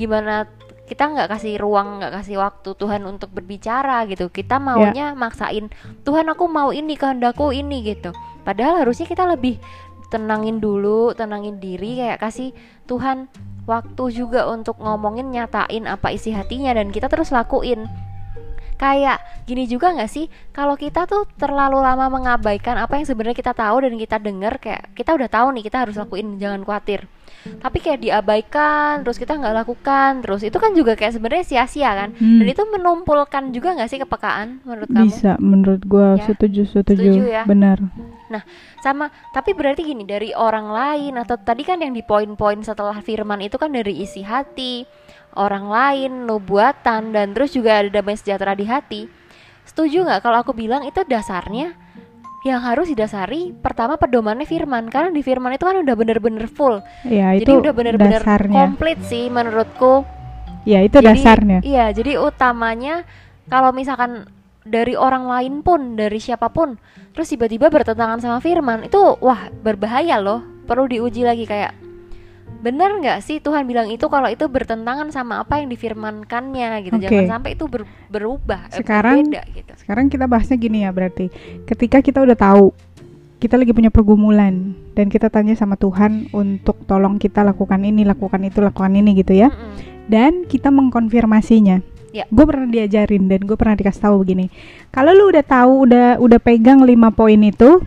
gimana 0.00 0.48
kita 0.90 1.06
nggak 1.06 1.30
kasih 1.30 1.54
ruang 1.62 2.02
nggak 2.02 2.12
kasih 2.18 2.42
waktu 2.42 2.74
Tuhan 2.74 3.06
untuk 3.06 3.30
berbicara 3.30 4.10
gitu. 4.10 4.26
Ya. 4.26 4.34
kita 4.42 4.58
maunya 4.58 5.14
maksain 5.14 5.70
Tuhan 6.02 6.26
aku 6.26 6.50
mau 6.50 6.74
ini 6.74 6.98
kehendakku 6.98 7.54
ini 7.54 7.86
gitu. 7.86 8.10
Padahal 8.42 8.82
harusnya 8.82 9.06
kita 9.06 9.22
lebih 9.30 9.62
tenangin 10.10 10.58
dulu 10.58 11.14
tenangin 11.14 11.62
diri 11.62 12.02
kayak 12.02 12.18
kasih 12.18 12.50
Tuhan 12.90 13.30
waktu 13.70 14.04
juga 14.10 14.50
untuk 14.50 14.82
ngomongin 14.82 15.30
nyatain 15.30 15.86
apa 15.86 16.10
isi 16.10 16.34
hatinya 16.34 16.74
dan 16.74 16.90
kita 16.90 17.06
terus 17.06 17.30
lakuin. 17.30 17.86
Kayak 18.74 19.22
gini 19.46 19.70
juga 19.70 19.94
nggak 19.94 20.10
sih? 20.10 20.26
Kalau 20.50 20.74
kita 20.74 21.06
tuh 21.06 21.28
terlalu 21.38 21.78
lama 21.78 22.10
mengabaikan 22.10 22.80
apa 22.80 22.98
yang 22.98 23.06
sebenarnya 23.06 23.38
kita 23.38 23.54
tahu 23.54 23.86
dan 23.86 23.94
kita 23.94 24.16
dengar 24.18 24.58
kayak 24.58 24.90
kita 24.98 25.14
udah 25.14 25.28
tahu 25.30 25.54
nih 25.54 25.62
kita 25.62 25.86
harus 25.86 25.94
lakuin 25.94 26.40
jangan 26.40 26.66
khawatir 26.66 27.06
tapi 27.58 27.80
kayak 27.80 28.00
diabaikan 28.00 29.00
terus 29.00 29.16
kita 29.16 29.32
nggak 29.34 29.64
lakukan 29.64 30.20
terus 30.20 30.42
itu 30.42 30.56
kan 30.56 30.72
juga 30.72 30.92
kayak 30.92 31.16
sebenarnya 31.16 31.44
sia-sia 31.44 31.90
kan 31.96 32.10
Hmm. 32.12 32.38
dan 32.38 32.46
itu 32.48 32.62
menumpulkan 32.64 33.48
juga 33.50 33.72
nggak 33.72 33.88
sih 33.88 33.98
kepekaan 33.98 34.60
menurut 34.62 34.88
kamu 34.88 35.06
bisa 35.06 35.32
menurut 35.40 35.82
gua 35.84 36.08
Ya. 36.16 36.26
setuju 36.28 36.62
setuju, 36.64 37.00
Setuju 37.00 37.22
ya? 37.24 37.42
benar 37.44 37.80
sama 38.78 39.10
tapi 39.30 39.52
berarti 39.52 39.82
gini 39.82 40.04
dari 40.04 40.30
orang 40.30 40.70
lain 40.70 41.18
atau 41.18 41.34
tadi 41.34 41.62
kan 41.62 41.80
yang 41.80 41.90
di 41.90 42.00
poin-poin 42.00 42.62
setelah 42.62 42.96
firman 43.00 43.42
itu 43.42 43.58
kan 43.58 43.68
dari 43.68 43.98
isi 43.98 44.22
hati 44.22 44.86
orang 45.34 45.66
lain 45.66 46.12
nubuatan 46.24 47.10
dan 47.10 47.26
terus 47.34 47.52
juga 47.52 47.82
ada 47.82 47.90
damai 47.90 48.14
sejahtera 48.14 48.54
di 48.54 48.64
hati 48.64 49.02
setuju 49.66 50.02
nggak 50.02 50.20
kalau 50.20 50.42
aku 50.42 50.54
bilang 50.54 50.82
itu 50.82 51.02
dasarnya 51.04 51.74
yang 52.40 52.64
harus 52.64 52.88
didasari 52.88 53.52
pertama 53.52 54.00
pedomannya 54.00 54.48
firman. 54.48 54.88
Karena 54.88 55.12
di 55.12 55.20
firman 55.20 55.56
itu 55.56 55.64
kan 55.68 55.76
udah 55.80 55.94
bener-bener 55.96 56.46
full. 56.48 56.80
Ya 57.04 57.36
jadi 57.36 57.44
itu 57.44 57.52
udah 57.60 57.72
bener-bener 57.76 58.22
dasarnya. 58.24 58.54
komplit 58.56 58.98
sih 59.04 59.28
menurutku. 59.28 60.04
Ya 60.68 60.84
itu 60.84 61.00
Jadi, 61.00 61.08
dasarnya. 61.08 61.58
Iya, 61.64 61.86
jadi 61.96 62.20
utamanya 62.20 63.08
kalau 63.48 63.72
misalkan 63.72 64.28
dari 64.60 64.92
orang 64.92 65.24
lain 65.24 65.64
pun, 65.64 65.96
dari 65.96 66.20
siapa 66.20 66.52
pun, 66.52 66.76
terus 67.16 67.32
tiba-tiba 67.32 67.72
bertentangan 67.72 68.20
sama 68.20 68.38
firman, 68.44 68.84
itu 68.84 69.00
wah 69.24 69.48
berbahaya 69.64 70.20
loh. 70.20 70.44
Perlu 70.68 70.84
diuji 70.86 71.24
lagi 71.24 71.48
kayak 71.48 71.72
benar 72.60 73.00
nggak 73.00 73.18
sih 73.24 73.40
Tuhan 73.40 73.64
bilang 73.64 73.88
itu 73.88 74.04
kalau 74.06 74.28
itu 74.28 74.44
bertentangan 74.44 75.08
sama 75.08 75.40
apa 75.40 75.60
yang 75.64 75.72
difirmankannya 75.72 76.84
gitu. 76.84 76.96
Oke. 77.00 77.08
Jangan 77.08 77.40
sampai 77.40 77.50
itu 77.56 77.64
ber- 77.66 77.88
berubah, 78.12 78.68
eh, 78.70 78.84
Sekarang- 78.84 79.24
berbeda 79.24 79.42
gitu. 79.56 79.72
Sekarang 79.80 80.06
kita 80.12 80.24
bahasnya 80.28 80.56
gini 80.60 80.84
ya 80.84 80.92
berarti 80.92 81.32
ketika 81.64 82.04
kita 82.04 82.20
udah 82.20 82.36
tahu 82.36 82.76
kita 83.40 83.56
lagi 83.56 83.72
punya 83.72 83.88
pergumulan 83.88 84.76
dan 84.92 85.08
kita 85.08 85.32
tanya 85.32 85.56
sama 85.56 85.80
Tuhan 85.80 86.28
untuk 86.36 86.84
tolong 86.84 87.16
kita 87.16 87.40
lakukan 87.40 87.80
ini, 87.80 88.04
lakukan 88.04 88.44
itu, 88.44 88.60
lakukan 88.60 88.92
ini 88.92 89.16
gitu 89.16 89.32
ya. 89.32 89.48
Mm-mm. 89.48 90.04
Dan 90.12 90.44
kita 90.44 90.68
mengkonfirmasinya. 90.68 91.80
Ya. 92.12 92.26
Gue 92.28 92.44
pernah 92.44 92.68
diajarin 92.68 93.30
dan 93.30 93.40
gue 93.46 93.56
pernah 93.56 93.78
dikasih 93.80 94.02
tahu 94.02 94.26
begini. 94.26 94.52
Kalau 94.92 95.16
lu 95.16 95.32
udah 95.32 95.40
tahu, 95.46 95.88
udah 95.88 96.20
udah 96.20 96.40
pegang 96.42 96.84
lima 96.84 97.14
poin 97.14 97.38
itu, 97.40 97.80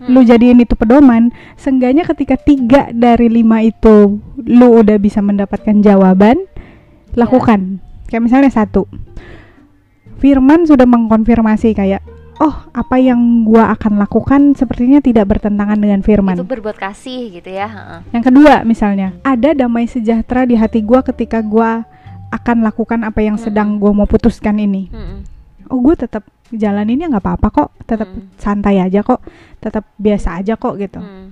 Hmm. 0.00 0.16
lu 0.16 0.24
jadiin 0.24 0.64
itu 0.64 0.72
pedoman. 0.72 1.28
Seenggaknya 1.60 2.08
ketika 2.08 2.40
tiga 2.40 2.88
dari 2.88 3.28
lima 3.28 3.60
itu 3.60 4.16
lu 4.40 4.68
udah 4.80 4.96
bisa 4.96 5.20
mendapatkan 5.20 5.84
jawaban, 5.84 6.40
Ya. 7.12 7.26
lakukan. 7.26 7.84
Kayak 8.08 8.24
misalnya 8.24 8.50
satu, 8.50 8.88
Firman 10.20 10.68
sudah 10.68 10.84
mengkonfirmasi 10.84 11.72
kayak, 11.72 12.00
oh 12.40 12.68
apa 12.72 12.96
yang 13.00 13.44
gua 13.44 13.72
akan 13.72 13.96
lakukan 14.00 14.52
sepertinya 14.52 15.00
tidak 15.00 15.28
bertentangan 15.28 15.76
dengan 15.80 16.00
Firman. 16.00 16.36
Itu 16.36 16.48
berbuat 16.48 16.76
kasih 16.76 17.40
gitu 17.40 17.48
ya. 17.52 18.00
Yang 18.12 18.32
kedua 18.32 18.64
misalnya, 18.64 19.16
ada 19.20 19.52
damai 19.52 19.84
sejahtera 19.84 20.44
di 20.44 20.56
hati 20.56 20.80
gua 20.84 21.00
ketika 21.04 21.40
gua 21.44 21.84
akan 22.30 22.62
lakukan 22.64 23.04
apa 23.04 23.20
yang 23.20 23.36
sedang 23.36 23.76
gua 23.76 23.92
mau 23.92 24.08
putuskan 24.08 24.56
ini. 24.60 24.88
Mm-mm. 24.92 25.18
Oh 25.70 25.78
gue 25.78 25.94
tetap 25.94 26.26
jalan 26.52 26.86
ini 26.86 27.06
nggak 27.06 27.20
apa-apa 27.20 27.48
kok, 27.48 27.68
tetap 27.84 28.06
Hmm. 28.06 28.30
santai 28.36 28.78
aja 28.78 29.00
kok, 29.00 29.22
tetap 29.58 29.84
biasa 29.96 30.38
aja 30.38 30.54
kok 30.54 30.74
gitu. 30.76 30.98
Mm. 30.98 31.26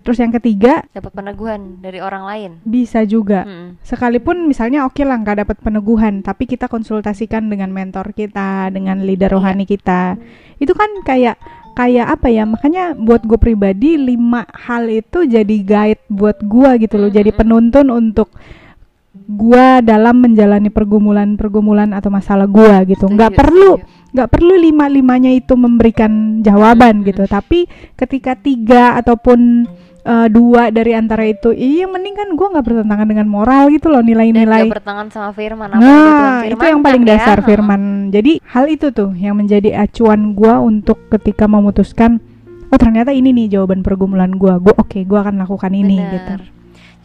Terus 0.00 0.22
yang 0.22 0.30
ketiga 0.30 0.86
Dapat 0.88 1.12
peneguhan 1.12 1.82
dari 1.82 1.98
orang 1.98 2.22
lain. 2.22 2.50
bisa 2.62 3.02
juga 3.02 3.42
Mm-mm. 3.42 3.82
sekalipun 3.82 4.46
misalnya 4.46 4.86
oke 4.86 5.02
lah 5.02 5.18
nggak 5.18 5.42
dapat 5.42 5.56
peneguhan 5.58 6.22
tapi 6.22 6.46
kita 6.46 6.70
konsultasikan 6.70 7.42
dengan 7.44 7.74
mentor 7.74 8.14
kita 8.14 8.70
dengan 8.70 9.02
leader 9.02 9.26
Iya. 9.26 9.34
rohani 9.34 9.66
kita 9.66 10.14
itu 10.56 10.70
kan 10.70 10.86
kayak 11.02 11.42
kayak 11.74 12.06
apa 12.06 12.30
ya 12.30 12.46
makanya 12.46 12.94
buat 12.94 13.26
gue 13.26 13.34
pribadi 13.34 13.98
lima 13.98 14.46
hal 14.46 14.86
itu 14.86 15.26
jadi 15.26 15.56
guide 15.58 16.02
buat 16.06 16.38
gua 16.40 16.78
gitu 16.78 16.96
loh 16.96 17.10
jadi 17.10 17.34
Mm-mm. 17.34 17.40
penuntun 17.42 17.90
untuk 17.90 18.30
gua 19.26 19.82
dalam 19.82 20.22
menjalani 20.22 20.70
pergumulan-pergumulan 20.70 21.90
atau 21.90 22.08
masalah 22.08 22.46
gua 22.46 22.86
gitu 22.86 23.10
nggak 23.10 23.34
perlu. 23.34 23.82
Nggak 24.16 24.32
perlu 24.32 24.56
lima 24.56 24.88
limanya 24.88 25.28
itu 25.28 25.52
memberikan 25.52 26.40
jawaban 26.40 27.04
gitu 27.04 27.28
tapi 27.28 27.68
ketika 27.92 28.32
tiga 28.32 28.96
ataupun 28.96 29.68
eh, 30.08 30.28
dua 30.32 30.72
dari 30.72 30.96
antara 30.96 31.28
itu 31.28 31.52
iya 31.52 31.84
mending 31.84 32.16
kan 32.16 32.28
gua 32.32 32.56
nggak 32.56 32.64
bertentangan 32.64 33.04
dengan 33.12 33.28
moral 33.28 33.68
gitu 33.68 33.92
loh 33.92 34.00
nilai-nilai 34.00 34.72
bertentangan 34.72 35.12
sama 35.12 35.30
firman. 35.36 35.68
apa 35.68 35.84
nah 35.84 36.40
Tuhan 36.40 36.56
itu 36.56 36.64
yang 36.64 36.80
paling 36.80 37.04
firmankan 37.04 37.12
ya. 37.12 37.20
dasar 37.20 37.38
Heeh. 37.38 37.48
firman 37.52 37.82
jadi 38.08 38.32
hal 38.56 38.64
itu 38.72 38.86
tuh 38.96 39.12
yang 39.12 39.36
menjadi 39.36 39.70
acuan 39.76 40.32
gua 40.32 40.64
untuk 40.64 41.12
ketika 41.12 41.44
memutuskan 41.44 42.16
oh 42.72 42.78
ternyata 42.80 43.12
ini 43.12 43.36
nih 43.36 43.60
jawaban 43.60 43.84
pergumulan 43.84 44.32
gua 44.32 44.56
gua 44.56 44.72
oke 44.80 45.04
gua 45.04 45.28
akan 45.28 45.44
lakukan 45.44 45.76
ini 45.76 46.00
Bener. 46.00 46.12
gitu 46.16 46.55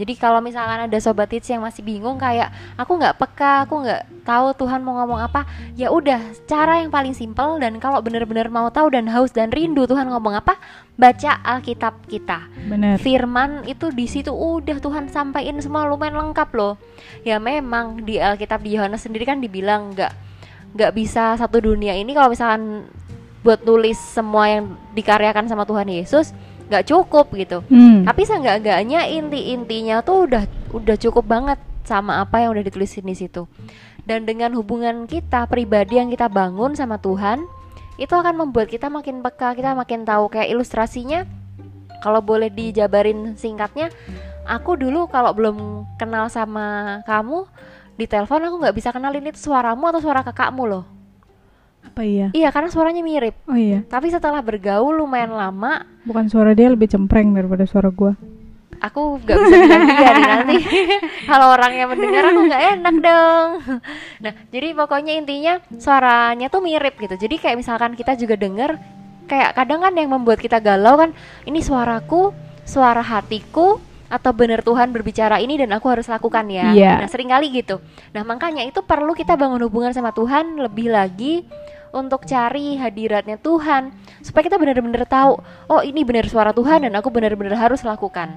Jadi 0.01 0.17
kalau 0.17 0.41
misalkan 0.41 0.89
ada 0.89 0.98
sobat 0.98 1.29
hits 1.29 1.53
yang 1.53 1.62
masih 1.62 1.86
bingung 1.86 2.17
kayak 2.17 2.50
aku 2.74 2.98
nggak 2.98 3.22
peka, 3.22 3.70
aku 3.70 3.86
nggak 3.86 4.25
tahu 4.25 4.58
Tuhan 4.58 4.81
mau 4.81 4.98
ngomong 4.98 5.22
apa, 5.22 5.46
ya 5.77 5.93
udah 5.93 6.17
cara 6.50 6.81
yang 6.81 6.89
paling 6.89 7.13
simpel 7.13 7.62
dan 7.62 7.77
kalau 7.77 8.01
benar-benar 8.01 8.50
mau 8.50 8.74
tahu 8.74 8.89
dan 8.98 9.05
haus 9.05 9.29
dan 9.29 9.53
rindu 9.53 9.86
Tuhan 9.86 10.10
ngomong 10.10 10.41
apa, 10.41 10.58
baca 10.98 11.38
Alkitab 11.46 12.10
kita. 12.10 12.50
bener 12.65 12.98
Firman 12.98 13.70
itu 13.70 13.93
di 13.93 14.10
situ 14.10 14.34
udah 14.34 14.81
Tuhan 14.81 15.13
sampaikan 15.13 15.62
semua 15.62 15.86
lumayan 15.86 16.17
lengkap 16.17 16.50
loh. 16.58 16.81
Ya 17.22 17.38
memang 17.38 18.01
di 18.01 18.17
Alkitab 18.17 18.65
di 18.65 18.74
Yohanes 18.74 19.05
sendiri 19.05 19.29
kan 19.29 19.38
dibilang 19.38 19.93
nggak 19.93 20.13
nggak 20.74 20.91
bisa 20.98 21.38
satu 21.38 21.62
dunia 21.62 21.93
ini 21.93 22.17
kalau 22.17 22.34
misalkan 22.34 22.89
buat 23.41 23.65
nulis 23.65 23.98
semua 23.98 24.50
yang 24.50 24.77
dikaryakan 24.93 25.50
sama 25.50 25.65
Tuhan 25.65 25.89
Yesus 25.89 26.34
nggak 26.72 26.88
cukup 26.88 27.28
gitu. 27.36 27.60
Hmm. 27.68 28.08
tapi 28.08 28.24
seenggak-enggaknya 28.24 29.12
inti-intinya 29.12 30.00
tuh 30.00 30.32
udah 30.32 30.48
udah 30.72 30.96
cukup 30.96 31.28
banget 31.28 31.60
sama 31.84 32.24
apa 32.24 32.40
yang 32.40 32.56
udah 32.56 32.63
ditulisin 32.63 33.04
di 33.04 33.13
situ. 33.13 33.46
Dan 34.08 34.25
dengan 34.25 34.56
hubungan 34.58 35.06
kita 35.06 35.46
pribadi 35.46 36.00
yang 36.00 36.10
kita 36.10 36.32
bangun 36.32 36.74
sama 36.74 36.98
Tuhan 36.98 37.44
itu 38.00 38.10
akan 38.10 38.48
membuat 38.48 38.72
kita 38.72 38.90
makin 38.90 39.22
peka 39.22 39.54
kita 39.54 39.75
makin 39.75 40.08
tahu. 40.08 40.32
Kayak 40.32 40.56
ilustrasinya 40.58 41.28
kalau 42.01 42.24
boleh 42.24 42.50
dijabarin 42.50 43.38
singkatnya 43.38 43.94
aku 44.48 44.74
dulu 44.74 45.06
kalau 45.06 45.32
belum 45.38 45.86
kenal 46.01 46.28
sama 46.34 47.00
kamu 47.06 47.46
di 47.96 48.10
telepon 48.10 48.42
aku 48.42 48.56
nggak 48.58 48.75
bisa 48.75 48.90
kenalin 48.90 49.30
itu 49.30 49.38
suaramu 49.38 49.86
atau 49.94 50.01
suara 50.01 50.25
kakakmu 50.25 50.66
loh 50.66 50.84
Apa 51.82 52.02
iya? 52.08 52.28
iya 52.32 52.50
karena 52.54 52.70
suaranya 52.72 53.04
mirip. 53.04 53.36
Oh 53.50 53.58
iya, 53.58 53.84
tapi 53.90 54.14
setelah 54.14 54.40
bergaul 54.40 54.96
lumayan 54.96 55.34
lama 55.34 55.84
bukan 56.06 56.30
suara 56.32 56.56
dia 56.56 56.72
lebih 56.72 56.88
cempreng 56.88 57.34
daripada 57.36 57.66
suara 57.68 57.90
gua. 57.92 58.16
aku 58.82 59.22
nggak 59.22 59.38
bisa 59.46 59.56
bilang 59.62 59.86
dia 59.94 60.10
nih 60.10 60.26
nanti. 60.26 60.58
Kalau 61.30 61.54
orang 61.54 61.74
yang 61.78 61.90
mendengar 61.94 62.34
aku 62.34 62.40
nggak 62.50 62.64
enak 62.82 62.96
dong. 62.98 63.50
Nah 64.26 64.34
jadi 64.50 64.68
pokoknya 64.74 65.14
intinya 65.22 65.54
suaranya 65.78 66.50
tuh 66.50 66.66
mirip 66.66 66.98
gitu. 66.98 67.14
Jadi 67.14 67.38
kayak 67.38 67.62
misalkan 67.62 67.94
kita 67.94 68.18
juga 68.18 68.34
denger 68.34 68.82
kayak 69.30 69.54
kadang 69.54 69.86
kan 69.86 69.94
yang 69.94 70.10
membuat 70.10 70.42
kita 70.42 70.58
galau 70.58 70.98
kan 70.98 71.14
ini 71.46 71.62
suaraku 71.62 72.34
suara 72.66 73.06
hatiku 73.06 73.78
atau 74.12 74.36
benar 74.36 74.60
Tuhan 74.60 74.91
berbicara 74.91 75.39
ini 75.39 75.56
dan 75.56 75.72
aku 75.72 75.88
harus 75.88 76.12
lakukan 76.12 76.44
ya. 76.51 76.75
Iya. 76.75 77.00
nah 77.00 77.08
sering 77.08 77.32
kali 77.32 77.48
gitu. 77.56 77.80
Nah 78.12 78.27
makanya 78.27 78.68
itu 78.68 78.84
perlu 78.84 79.15
kita 79.15 79.39
bangun 79.39 79.63
hubungan 79.63 79.96
sama 79.96 80.12
Tuhan 80.12 80.60
lebih 80.60 80.91
lagi 80.91 81.48
untuk 81.96 82.27
cari 82.27 82.75
hadiratnya 82.75 83.39
Tuhan 83.39 83.96
supaya 84.20 84.44
kita 84.51 84.60
benar-benar 84.60 85.08
tahu 85.08 85.39
oh 85.72 85.82
ini 85.84 86.03
benar 86.03 86.27
suara 86.27 86.51
Tuhan 86.51 86.84
dan 86.88 86.94
aku 87.00 87.08
benar-benar 87.08 87.56
harus 87.56 87.80
lakukan. 87.88 88.36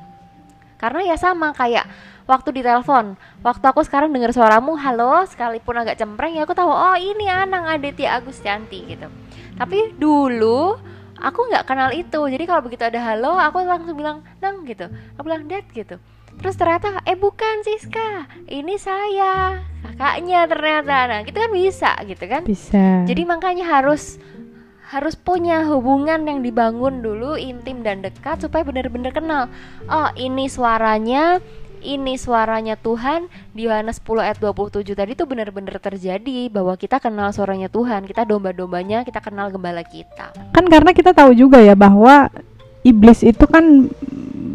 Karena 0.78 1.02
ya 1.02 1.16
sama 1.19 1.50
kayak 1.50 1.90
waktu 2.31 2.54
di 2.54 2.62
telepon. 2.62 3.19
Waktu 3.43 3.64
aku 3.66 3.83
sekarang 3.83 4.14
dengar 4.14 4.31
suaramu 4.31 4.78
halo 4.78 5.26
sekalipun 5.26 5.83
agak 5.83 5.99
cempreng 5.99 6.38
ya 6.38 6.47
aku 6.47 6.54
tahu 6.54 6.71
oh 6.71 6.97
ini 6.99 7.26
Anang 7.26 7.66
Aditya 7.66 8.14
Agustianti 8.23 8.95
gitu. 8.95 9.11
Tapi 9.59 9.95
dulu 9.99 10.94
aku 11.25 11.49
nggak 11.49 11.64
kenal 11.64 11.90
itu. 11.90 12.21
Jadi 12.28 12.45
kalau 12.45 12.61
begitu 12.61 12.85
ada 12.85 13.00
halo 13.00 13.40
aku 13.40 13.64
langsung 13.64 13.97
bilang 13.97 14.21
nang 14.45 14.69
gitu. 14.69 14.93
Aku 15.16 15.25
bilang 15.25 15.49
dad 15.49 15.64
gitu. 15.73 15.97
Terus 16.35 16.54
ternyata 16.59 17.00
eh 17.09 17.16
bukan 17.16 17.64
Siska. 17.64 18.28
Ini 18.50 18.75
saya 18.76 19.64
kakaknya 19.83 20.45
ternyata. 20.45 20.97
Nah 21.09 21.19
gitu 21.25 21.37
kan 21.40 21.50
bisa 21.50 21.93
gitu 22.04 22.25
kan? 22.28 22.43
Bisa. 22.45 23.09
jadi 23.09 23.23
makanya 23.25 23.64
harus 23.81 24.21
harus 24.95 25.16
punya 25.16 25.64
hubungan 25.66 26.28
yang 26.28 26.45
dibangun 26.45 27.00
dulu 27.00 27.35
intim 27.40 27.81
dan 27.81 28.04
dekat 28.04 28.38
supaya 28.45 28.62
benar-benar 28.62 29.11
kenal. 29.11 29.50
Oh, 29.88 30.12
ini 30.14 30.47
suaranya, 30.47 31.40
ini 31.85 32.17
suaranya 32.17 32.81
Tuhan 32.81 33.29
di 33.53 33.69
Yohanes 33.69 34.00
10 34.00 34.25
ayat 34.25 34.38
27 34.41 34.97
tadi 34.97 35.12
tuh 35.12 35.29
benar-benar 35.29 35.76
terjadi 35.76 36.49
bahwa 36.49 36.75
kita 36.81 36.97
kenal 36.99 37.31
suaranya 37.31 37.69
Tuhan, 37.69 38.09
kita 38.09 38.25
domba-dombanya, 38.25 39.05
kita 39.05 39.21
kenal 39.21 39.53
gembala 39.53 39.85
kita. 39.85 40.33
kan 40.57 40.64
karena 40.64 40.91
kita 40.97 41.12
tahu 41.12 41.37
juga 41.37 41.61
ya 41.61 41.76
bahwa 41.76 42.33
iblis 42.81 43.21
itu 43.21 43.45
kan 43.45 43.93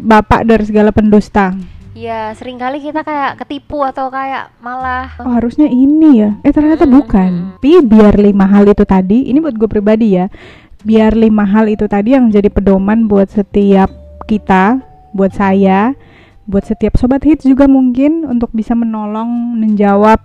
bapak 0.02 0.42
dari 0.42 0.64
segala 0.66 0.90
pendusta. 0.90 1.54
Ya, 1.90 2.32
sering 2.32 2.56
kali 2.56 2.80
kita 2.80 3.02
kayak 3.02 3.44
ketipu 3.44 3.82
atau 3.82 4.08
kayak 4.08 4.54
malah 4.62 5.10
Oh 5.20 5.34
harusnya 5.34 5.66
ini 5.68 6.22
ya. 6.22 6.30
Eh 6.46 6.54
ternyata 6.54 6.86
Mm-mm. 6.86 6.96
bukan. 6.96 7.30
Tapi 7.60 7.82
biar 7.84 8.14
lima 8.16 8.46
hal 8.46 8.70
itu 8.70 8.86
tadi, 8.86 9.28
ini 9.28 9.42
buat 9.42 9.58
gue 9.58 9.68
pribadi 9.68 10.16
ya. 10.16 10.30
Biar 10.80 11.12
lima 11.12 11.44
hal 11.44 11.68
itu 11.68 11.84
tadi 11.90 12.16
yang 12.16 12.32
jadi 12.32 12.48
pedoman 12.48 13.04
buat 13.04 13.28
setiap 13.28 13.92
kita, 14.24 14.80
buat 15.12 15.34
saya, 15.34 15.92
buat 16.50 16.66
setiap 16.66 16.98
sobat 16.98 17.22
hits 17.22 17.46
juga 17.46 17.70
mungkin 17.70 18.26
untuk 18.26 18.50
bisa 18.50 18.74
menolong 18.74 19.54
menjawab 19.56 20.18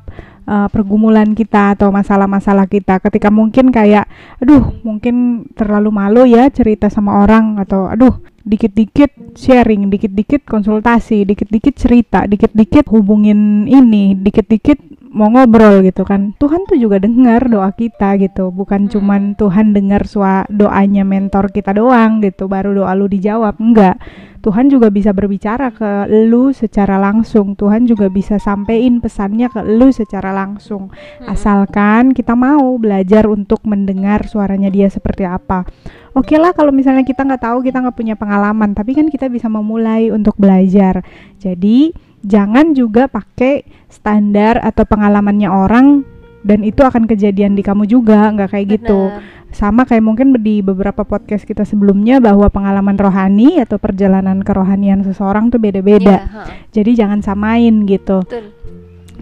uh, 0.50 0.68
pergumulan 0.74 1.38
kita 1.38 1.78
atau 1.78 1.94
masalah-masalah 1.94 2.66
kita. 2.66 2.98
Ketika 3.02 3.30
mungkin 3.30 3.70
kayak, 3.70 4.10
aduh 4.42 4.74
mungkin 4.82 5.46
terlalu 5.54 5.90
malu 5.94 6.24
ya 6.26 6.50
cerita 6.50 6.90
sama 6.90 7.22
orang 7.22 7.62
atau 7.62 7.90
aduh 7.90 8.18
dikit-dikit 8.46 9.34
sharing, 9.34 9.90
dikit-dikit 9.90 10.46
konsultasi, 10.46 11.26
dikit-dikit 11.26 11.74
cerita, 11.74 12.30
dikit-dikit 12.30 12.86
hubungin 12.94 13.66
ini, 13.66 14.14
dikit-dikit 14.14 14.95
mau 15.16 15.32
ngobrol 15.32 15.80
gitu 15.88 16.04
kan. 16.04 16.36
Tuhan 16.36 16.68
tuh 16.68 16.76
juga 16.76 17.00
dengar 17.00 17.48
doa 17.48 17.72
kita 17.72 18.20
gitu, 18.20 18.52
bukan 18.52 18.86
Hmm. 18.86 18.92
cuman 18.92 19.22
Tuhan 19.40 19.72
dengar 19.72 20.04
sua 20.04 20.44
doanya 20.52 21.08
mentor 21.08 21.56
kita 21.56 21.72
doang 21.72 22.20
gitu, 22.20 22.52
baru 22.52 22.76
doa 22.76 22.92
lu 22.94 23.08
dijawab. 23.08 23.56
Enggak. 23.58 23.96
Tuhan 24.46 24.70
juga 24.70 24.94
bisa 24.94 25.10
berbicara 25.10 25.74
ke 25.74 26.06
lu 26.30 26.54
secara 26.54 27.02
langsung. 27.02 27.58
Tuhan 27.58 27.90
juga 27.90 28.14
bisa 28.14 28.38
sampein 28.38 29.02
pesannya 29.02 29.50
ke 29.50 29.66
lu 29.66 29.90
secara 29.90 30.30
langsung. 30.30 30.94
Mm-mm. 30.94 31.34
Asalkan 31.34 32.14
kita 32.14 32.38
mau 32.38 32.78
belajar 32.78 33.26
untuk 33.26 33.66
mendengar 33.66 34.30
suaranya 34.30 34.70
dia 34.70 34.86
seperti 34.86 35.26
apa. 35.26 35.66
Oke 36.14 36.38
lah 36.38 36.54
kalau 36.54 36.70
misalnya 36.70 37.02
kita 37.02 37.26
nggak 37.26 37.42
tahu, 37.42 37.66
kita 37.66 37.82
nggak 37.82 37.98
punya 37.98 38.14
pengalaman, 38.14 38.78
tapi 38.78 38.94
kan 38.94 39.10
kita 39.10 39.34
bisa 39.34 39.50
memulai 39.50 40.14
untuk 40.14 40.38
belajar. 40.38 41.02
Jadi 41.42 41.90
jangan 42.26 42.74
juga 42.74 43.06
pakai 43.06 43.64
standar 43.88 44.60
atau 44.60 44.84
pengalamannya 44.84 45.48
orang 45.48 46.02
dan 46.46 46.62
itu 46.62 46.86
akan 46.86 47.10
kejadian 47.10 47.58
di 47.58 47.66
kamu 47.66 47.90
juga, 47.90 48.30
nggak 48.34 48.54
kayak 48.54 48.68
gitu. 48.82 49.10
Bener. 49.10 49.34
Sama 49.56 49.88
kayak 49.88 50.04
mungkin 50.04 50.36
di 50.44 50.60
beberapa 50.60 51.08
podcast 51.08 51.48
kita 51.48 51.64
sebelumnya 51.64 52.20
bahwa 52.20 52.52
pengalaman 52.52 53.00
rohani 53.00 53.64
atau 53.64 53.80
perjalanan 53.80 54.44
kerohanian 54.44 55.00
seseorang 55.02 55.48
tuh 55.48 55.64
beda-beda. 55.64 56.22
Iya, 56.22 56.28
heeh, 56.28 56.48
Jadi 56.76 56.92
jangan 57.00 57.24
samain 57.24 57.88
gitu 57.88 58.20
betul. 58.20 58.52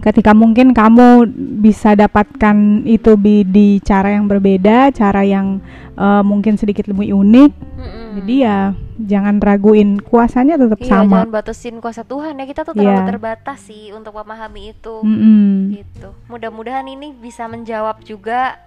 Ketika 0.00 0.34
mungkin 0.34 0.72
kamu 0.72 1.28
bisa 1.60 1.94
dapatkan 1.94 2.82
itu 2.84 3.14
bi- 3.14 3.46
di 3.46 3.78
cara 3.80 4.10
yang 4.10 4.26
berbeda, 4.26 4.90
cara 4.90 5.22
yang 5.22 5.60
eh, 5.94 6.22
mungkin 6.26 6.58
sedikit 6.58 6.90
lebih 6.90 7.14
unik. 7.14 7.52
Mm-mm. 7.54 8.06
Jadi 8.18 8.34
ya 8.42 8.58
jangan 8.94 9.42
raguin 9.42 9.98
kuasanya 9.98 10.54
tetap 10.54 10.78
Iya, 10.82 10.90
sama. 10.90 11.22
jangan 11.22 11.30
batasin 11.30 11.76
kuasa 11.78 12.02
Tuhan 12.02 12.38
ya. 12.38 12.46
Kita 12.46 12.62
tuh 12.62 12.74
terlalu 12.74 13.02
Iya. 13.02 13.10
terbatas 13.10 13.58
sih 13.62 13.90
untuk 13.90 14.14
memahami 14.14 14.74
itu. 14.74 14.94
Mm-mm. 15.02 15.74
gitu. 15.74 16.10
Mudah-mudahan 16.26 16.86
ini 16.86 17.14
bisa 17.14 17.46
menjawab 17.46 18.02
juga 18.02 18.58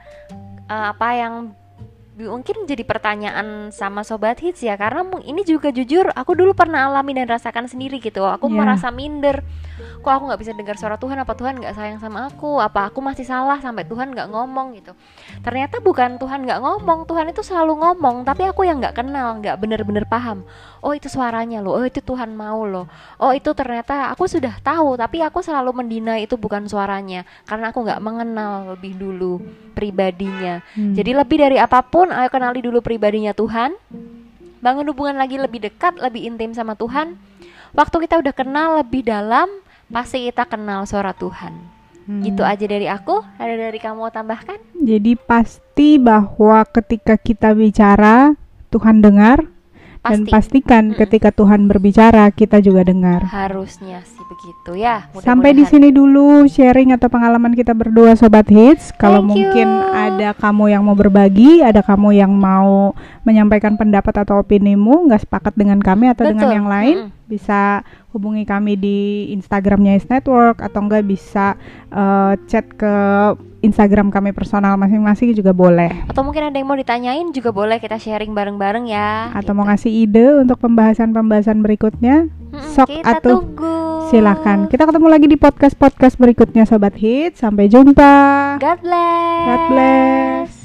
eh, 0.67 0.85
apa 0.87 1.09
yang 1.15 1.33
mungkin 2.17 2.65
jadi 2.65 2.81
pertanyaan 2.81 3.69
sama 3.69 4.01
sobat 4.01 4.41
hits 4.41 4.65
ya 4.65 4.73
karena 4.73 5.05
ini 5.21 5.45
juga 5.45 5.69
jujur 5.69 6.09
aku 6.17 6.33
dulu 6.33 6.57
pernah 6.57 6.89
alami 6.89 7.13
dan 7.13 7.29
rasakan 7.29 7.69
sendiri 7.69 8.01
gitu. 8.01 8.25
Aku 8.25 8.49
Iya. 8.49 8.57
merasa 8.57 8.89
minder. 8.89 9.45
Kok 10.01 10.09
aku 10.09 10.23
nggak 10.33 10.41
bisa 10.41 10.51
dengar 10.57 10.73
suara 10.81 10.97
Tuhan? 10.97 11.21
Apa 11.21 11.37
Tuhan 11.37 11.61
nggak 11.61 11.77
sayang 11.77 11.99
sama 12.01 12.25
aku? 12.25 12.57
Apa 12.57 12.89
aku 12.89 12.97
masih 13.05 13.21
salah 13.21 13.61
sampai 13.61 13.85
Tuhan 13.85 14.17
nggak 14.17 14.33
ngomong 14.33 14.73
gitu? 14.73 14.97
Ternyata 15.45 15.77
bukan 15.77 16.17
Tuhan 16.17 16.49
nggak 16.49 16.57
ngomong 16.57 17.05
Tuhan 17.05 17.29
itu 17.29 17.45
selalu 17.45 17.77
ngomong 17.85 18.25
tapi 18.25 18.49
aku 18.49 18.65
yang 18.65 18.81
nggak 18.81 18.97
kenal 18.97 19.37
nggak 19.37 19.53
bener-bener 19.61 20.09
paham. 20.09 20.41
Oh 20.81 20.97
itu 20.97 21.05
suaranya 21.13 21.61
loh 21.61 21.77
oh 21.77 21.85
itu 21.85 22.01
Tuhan 22.01 22.33
mau 22.33 22.65
loh. 22.65 22.89
Oh 23.21 23.29
itu 23.29 23.53
ternyata 23.53 24.09
aku 24.09 24.25
sudah 24.25 24.57
tahu 24.65 24.97
tapi 24.97 25.21
aku 25.21 25.45
selalu 25.45 25.69
mendina 25.75 26.17
itu 26.17 26.33
bukan 26.33 26.65
suaranya 26.65 27.21
karena 27.45 27.69
aku 27.69 27.85
nggak 27.85 28.01
mengenal 28.01 28.73
lebih 28.73 28.97
dulu 28.97 29.37
pribadinya. 29.77 30.65
Hmm. 30.73 30.97
jadi 30.97 31.11
lebih 31.21 31.37
dari 31.37 31.57
apa 31.61 31.85
pun 31.85 32.06
ayo 32.11 32.29
kenali 32.31 32.59
dulu 32.63 32.79
pribadinya 32.83 33.31
Tuhan 33.31 33.75
bangun 34.59 34.89
hubungan 34.89 35.15
lagi 35.19 35.37
lebih 35.37 35.63
dekat 35.63 35.99
lebih 36.01 36.27
intim 36.27 36.51
sama 36.51 36.73
Tuhan 36.73 37.15
waktu 37.77 38.09
kita 38.09 38.19
udah 38.19 38.33
kenal 38.33 38.81
lebih 38.81 39.05
dalam 39.05 39.47
pasti 39.87 40.27
kita 40.27 40.47
kenal 40.47 40.83
suara 40.83 41.15
Tuhan. 41.15 41.77
Hmm. 42.07 42.23
gitu 42.23 42.39
aja 42.39 42.63
dari 42.63 42.87
aku. 42.87 43.19
Ada 43.35 43.67
dari 43.67 43.79
kamu 43.83 43.99
mau 43.99 44.07
tambahkan? 44.07 44.55
Jadi 44.79 45.19
pasti 45.19 45.99
bahwa 45.99 46.63
ketika 46.71 47.19
kita 47.19 47.51
bicara 47.51 48.31
Tuhan 48.71 49.03
dengar 49.03 49.43
dan 50.09 50.25
pasti 50.25 50.33
pastikan 50.63 50.83
Mm-mm. 50.91 50.99
ketika 50.99 51.29
Tuhan 51.35 51.67
berbicara 51.67 52.31
kita 52.31 52.63
juga 52.63 52.87
dengar. 52.87 53.27
harusnya 53.27 54.01
sih 54.07 54.23
begitu 54.27 54.79
ya 54.79 55.07
Sampai 55.23 55.55
di 55.55 55.63
sini 55.67 55.89
dulu 55.91 56.45
sharing 56.47 56.95
atau 56.95 57.07
pengalaman 57.11 57.51
kita 57.55 57.73
berdua 57.75 58.15
sobat 58.15 58.47
hits. 58.47 58.93
Kalau 58.95 59.19
mungkin 59.23 59.67
you. 59.67 59.91
ada 59.91 60.31
kamu 60.37 60.71
yang 60.71 60.83
mau 60.85 60.95
berbagi, 60.95 61.59
ada 61.63 61.83
kamu 61.83 62.15
yang 62.15 62.31
mau 62.31 62.93
menyampaikan 63.27 63.75
pendapat 63.75 64.23
atau 64.23 64.39
opinimu 64.39 65.11
nggak 65.11 65.27
sepakat 65.27 65.53
dengan 65.53 65.77
kami 65.77 66.07
atau 66.07 66.23
dengan 66.23 66.47
Betul. 66.47 66.55
yang 66.55 66.67
lain, 66.67 66.95
Mm-mm. 67.11 67.27
bisa 67.27 67.83
hubungi 68.09 68.47
kami 68.47 68.73
di 68.73 68.99
Instagramnya 69.29 69.99
Is 69.99 70.07
Network 70.07 70.63
atau 70.63 70.79
enggak 70.79 71.03
bisa 71.03 71.59
eh, 71.91 72.33
chat 72.47 72.63
ke 72.71 72.93
Instagram 73.59 74.07
kami 74.07 74.31
personal 74.31 74.77
masing-masing 74.77 75.33
juga 75.33 75.51
boleh. 75.51 75.91
atau 76.07 76.23
mungkin 76.23 76.47
ada 76.47 76.55
yang 76.55 76.65
mau 76.65 76.77
ditanyain 76.77 77.27
juga 77.29 77.51
boleh 77.51 77.77
kita 77.77 77.97
sharing 77.97 78.31
bareng-bareng 78.31 78.87
ya 78.87 79.33
Atau 79.35 79.51
gitu. 79.51 79.57
mau 79.57 79.65
ngasih 79.67 79.91
ide 79.91 80.39
untuk 80.39 80.61
pembahasan-pembahasan 80.61 81.59
berikutnya, 81.59 82.29
Mm-mm, 82.29 82.71
sok 82.71 82.87
kita 82.87 83.19
atuh. 83.19 83.43
tunggu 83.43 83.75
silakan. 84.07 84.71
Kita 84.71 84.87
ketemu 84.87 85.07
lagi 85.11 85.27
di 85.27 85.35
podcast-podcast 85.35 86.15
berikutnya 86.15 86.63
Sobat 86.63 86.95
Hits. 86.95 87.43
Sampai 87.43 87.67
jumpa. 87.67 88.55
God 88.55 88.79
bless 88.79 89.43
God 89.43 89.61
bless. 89.67 90.56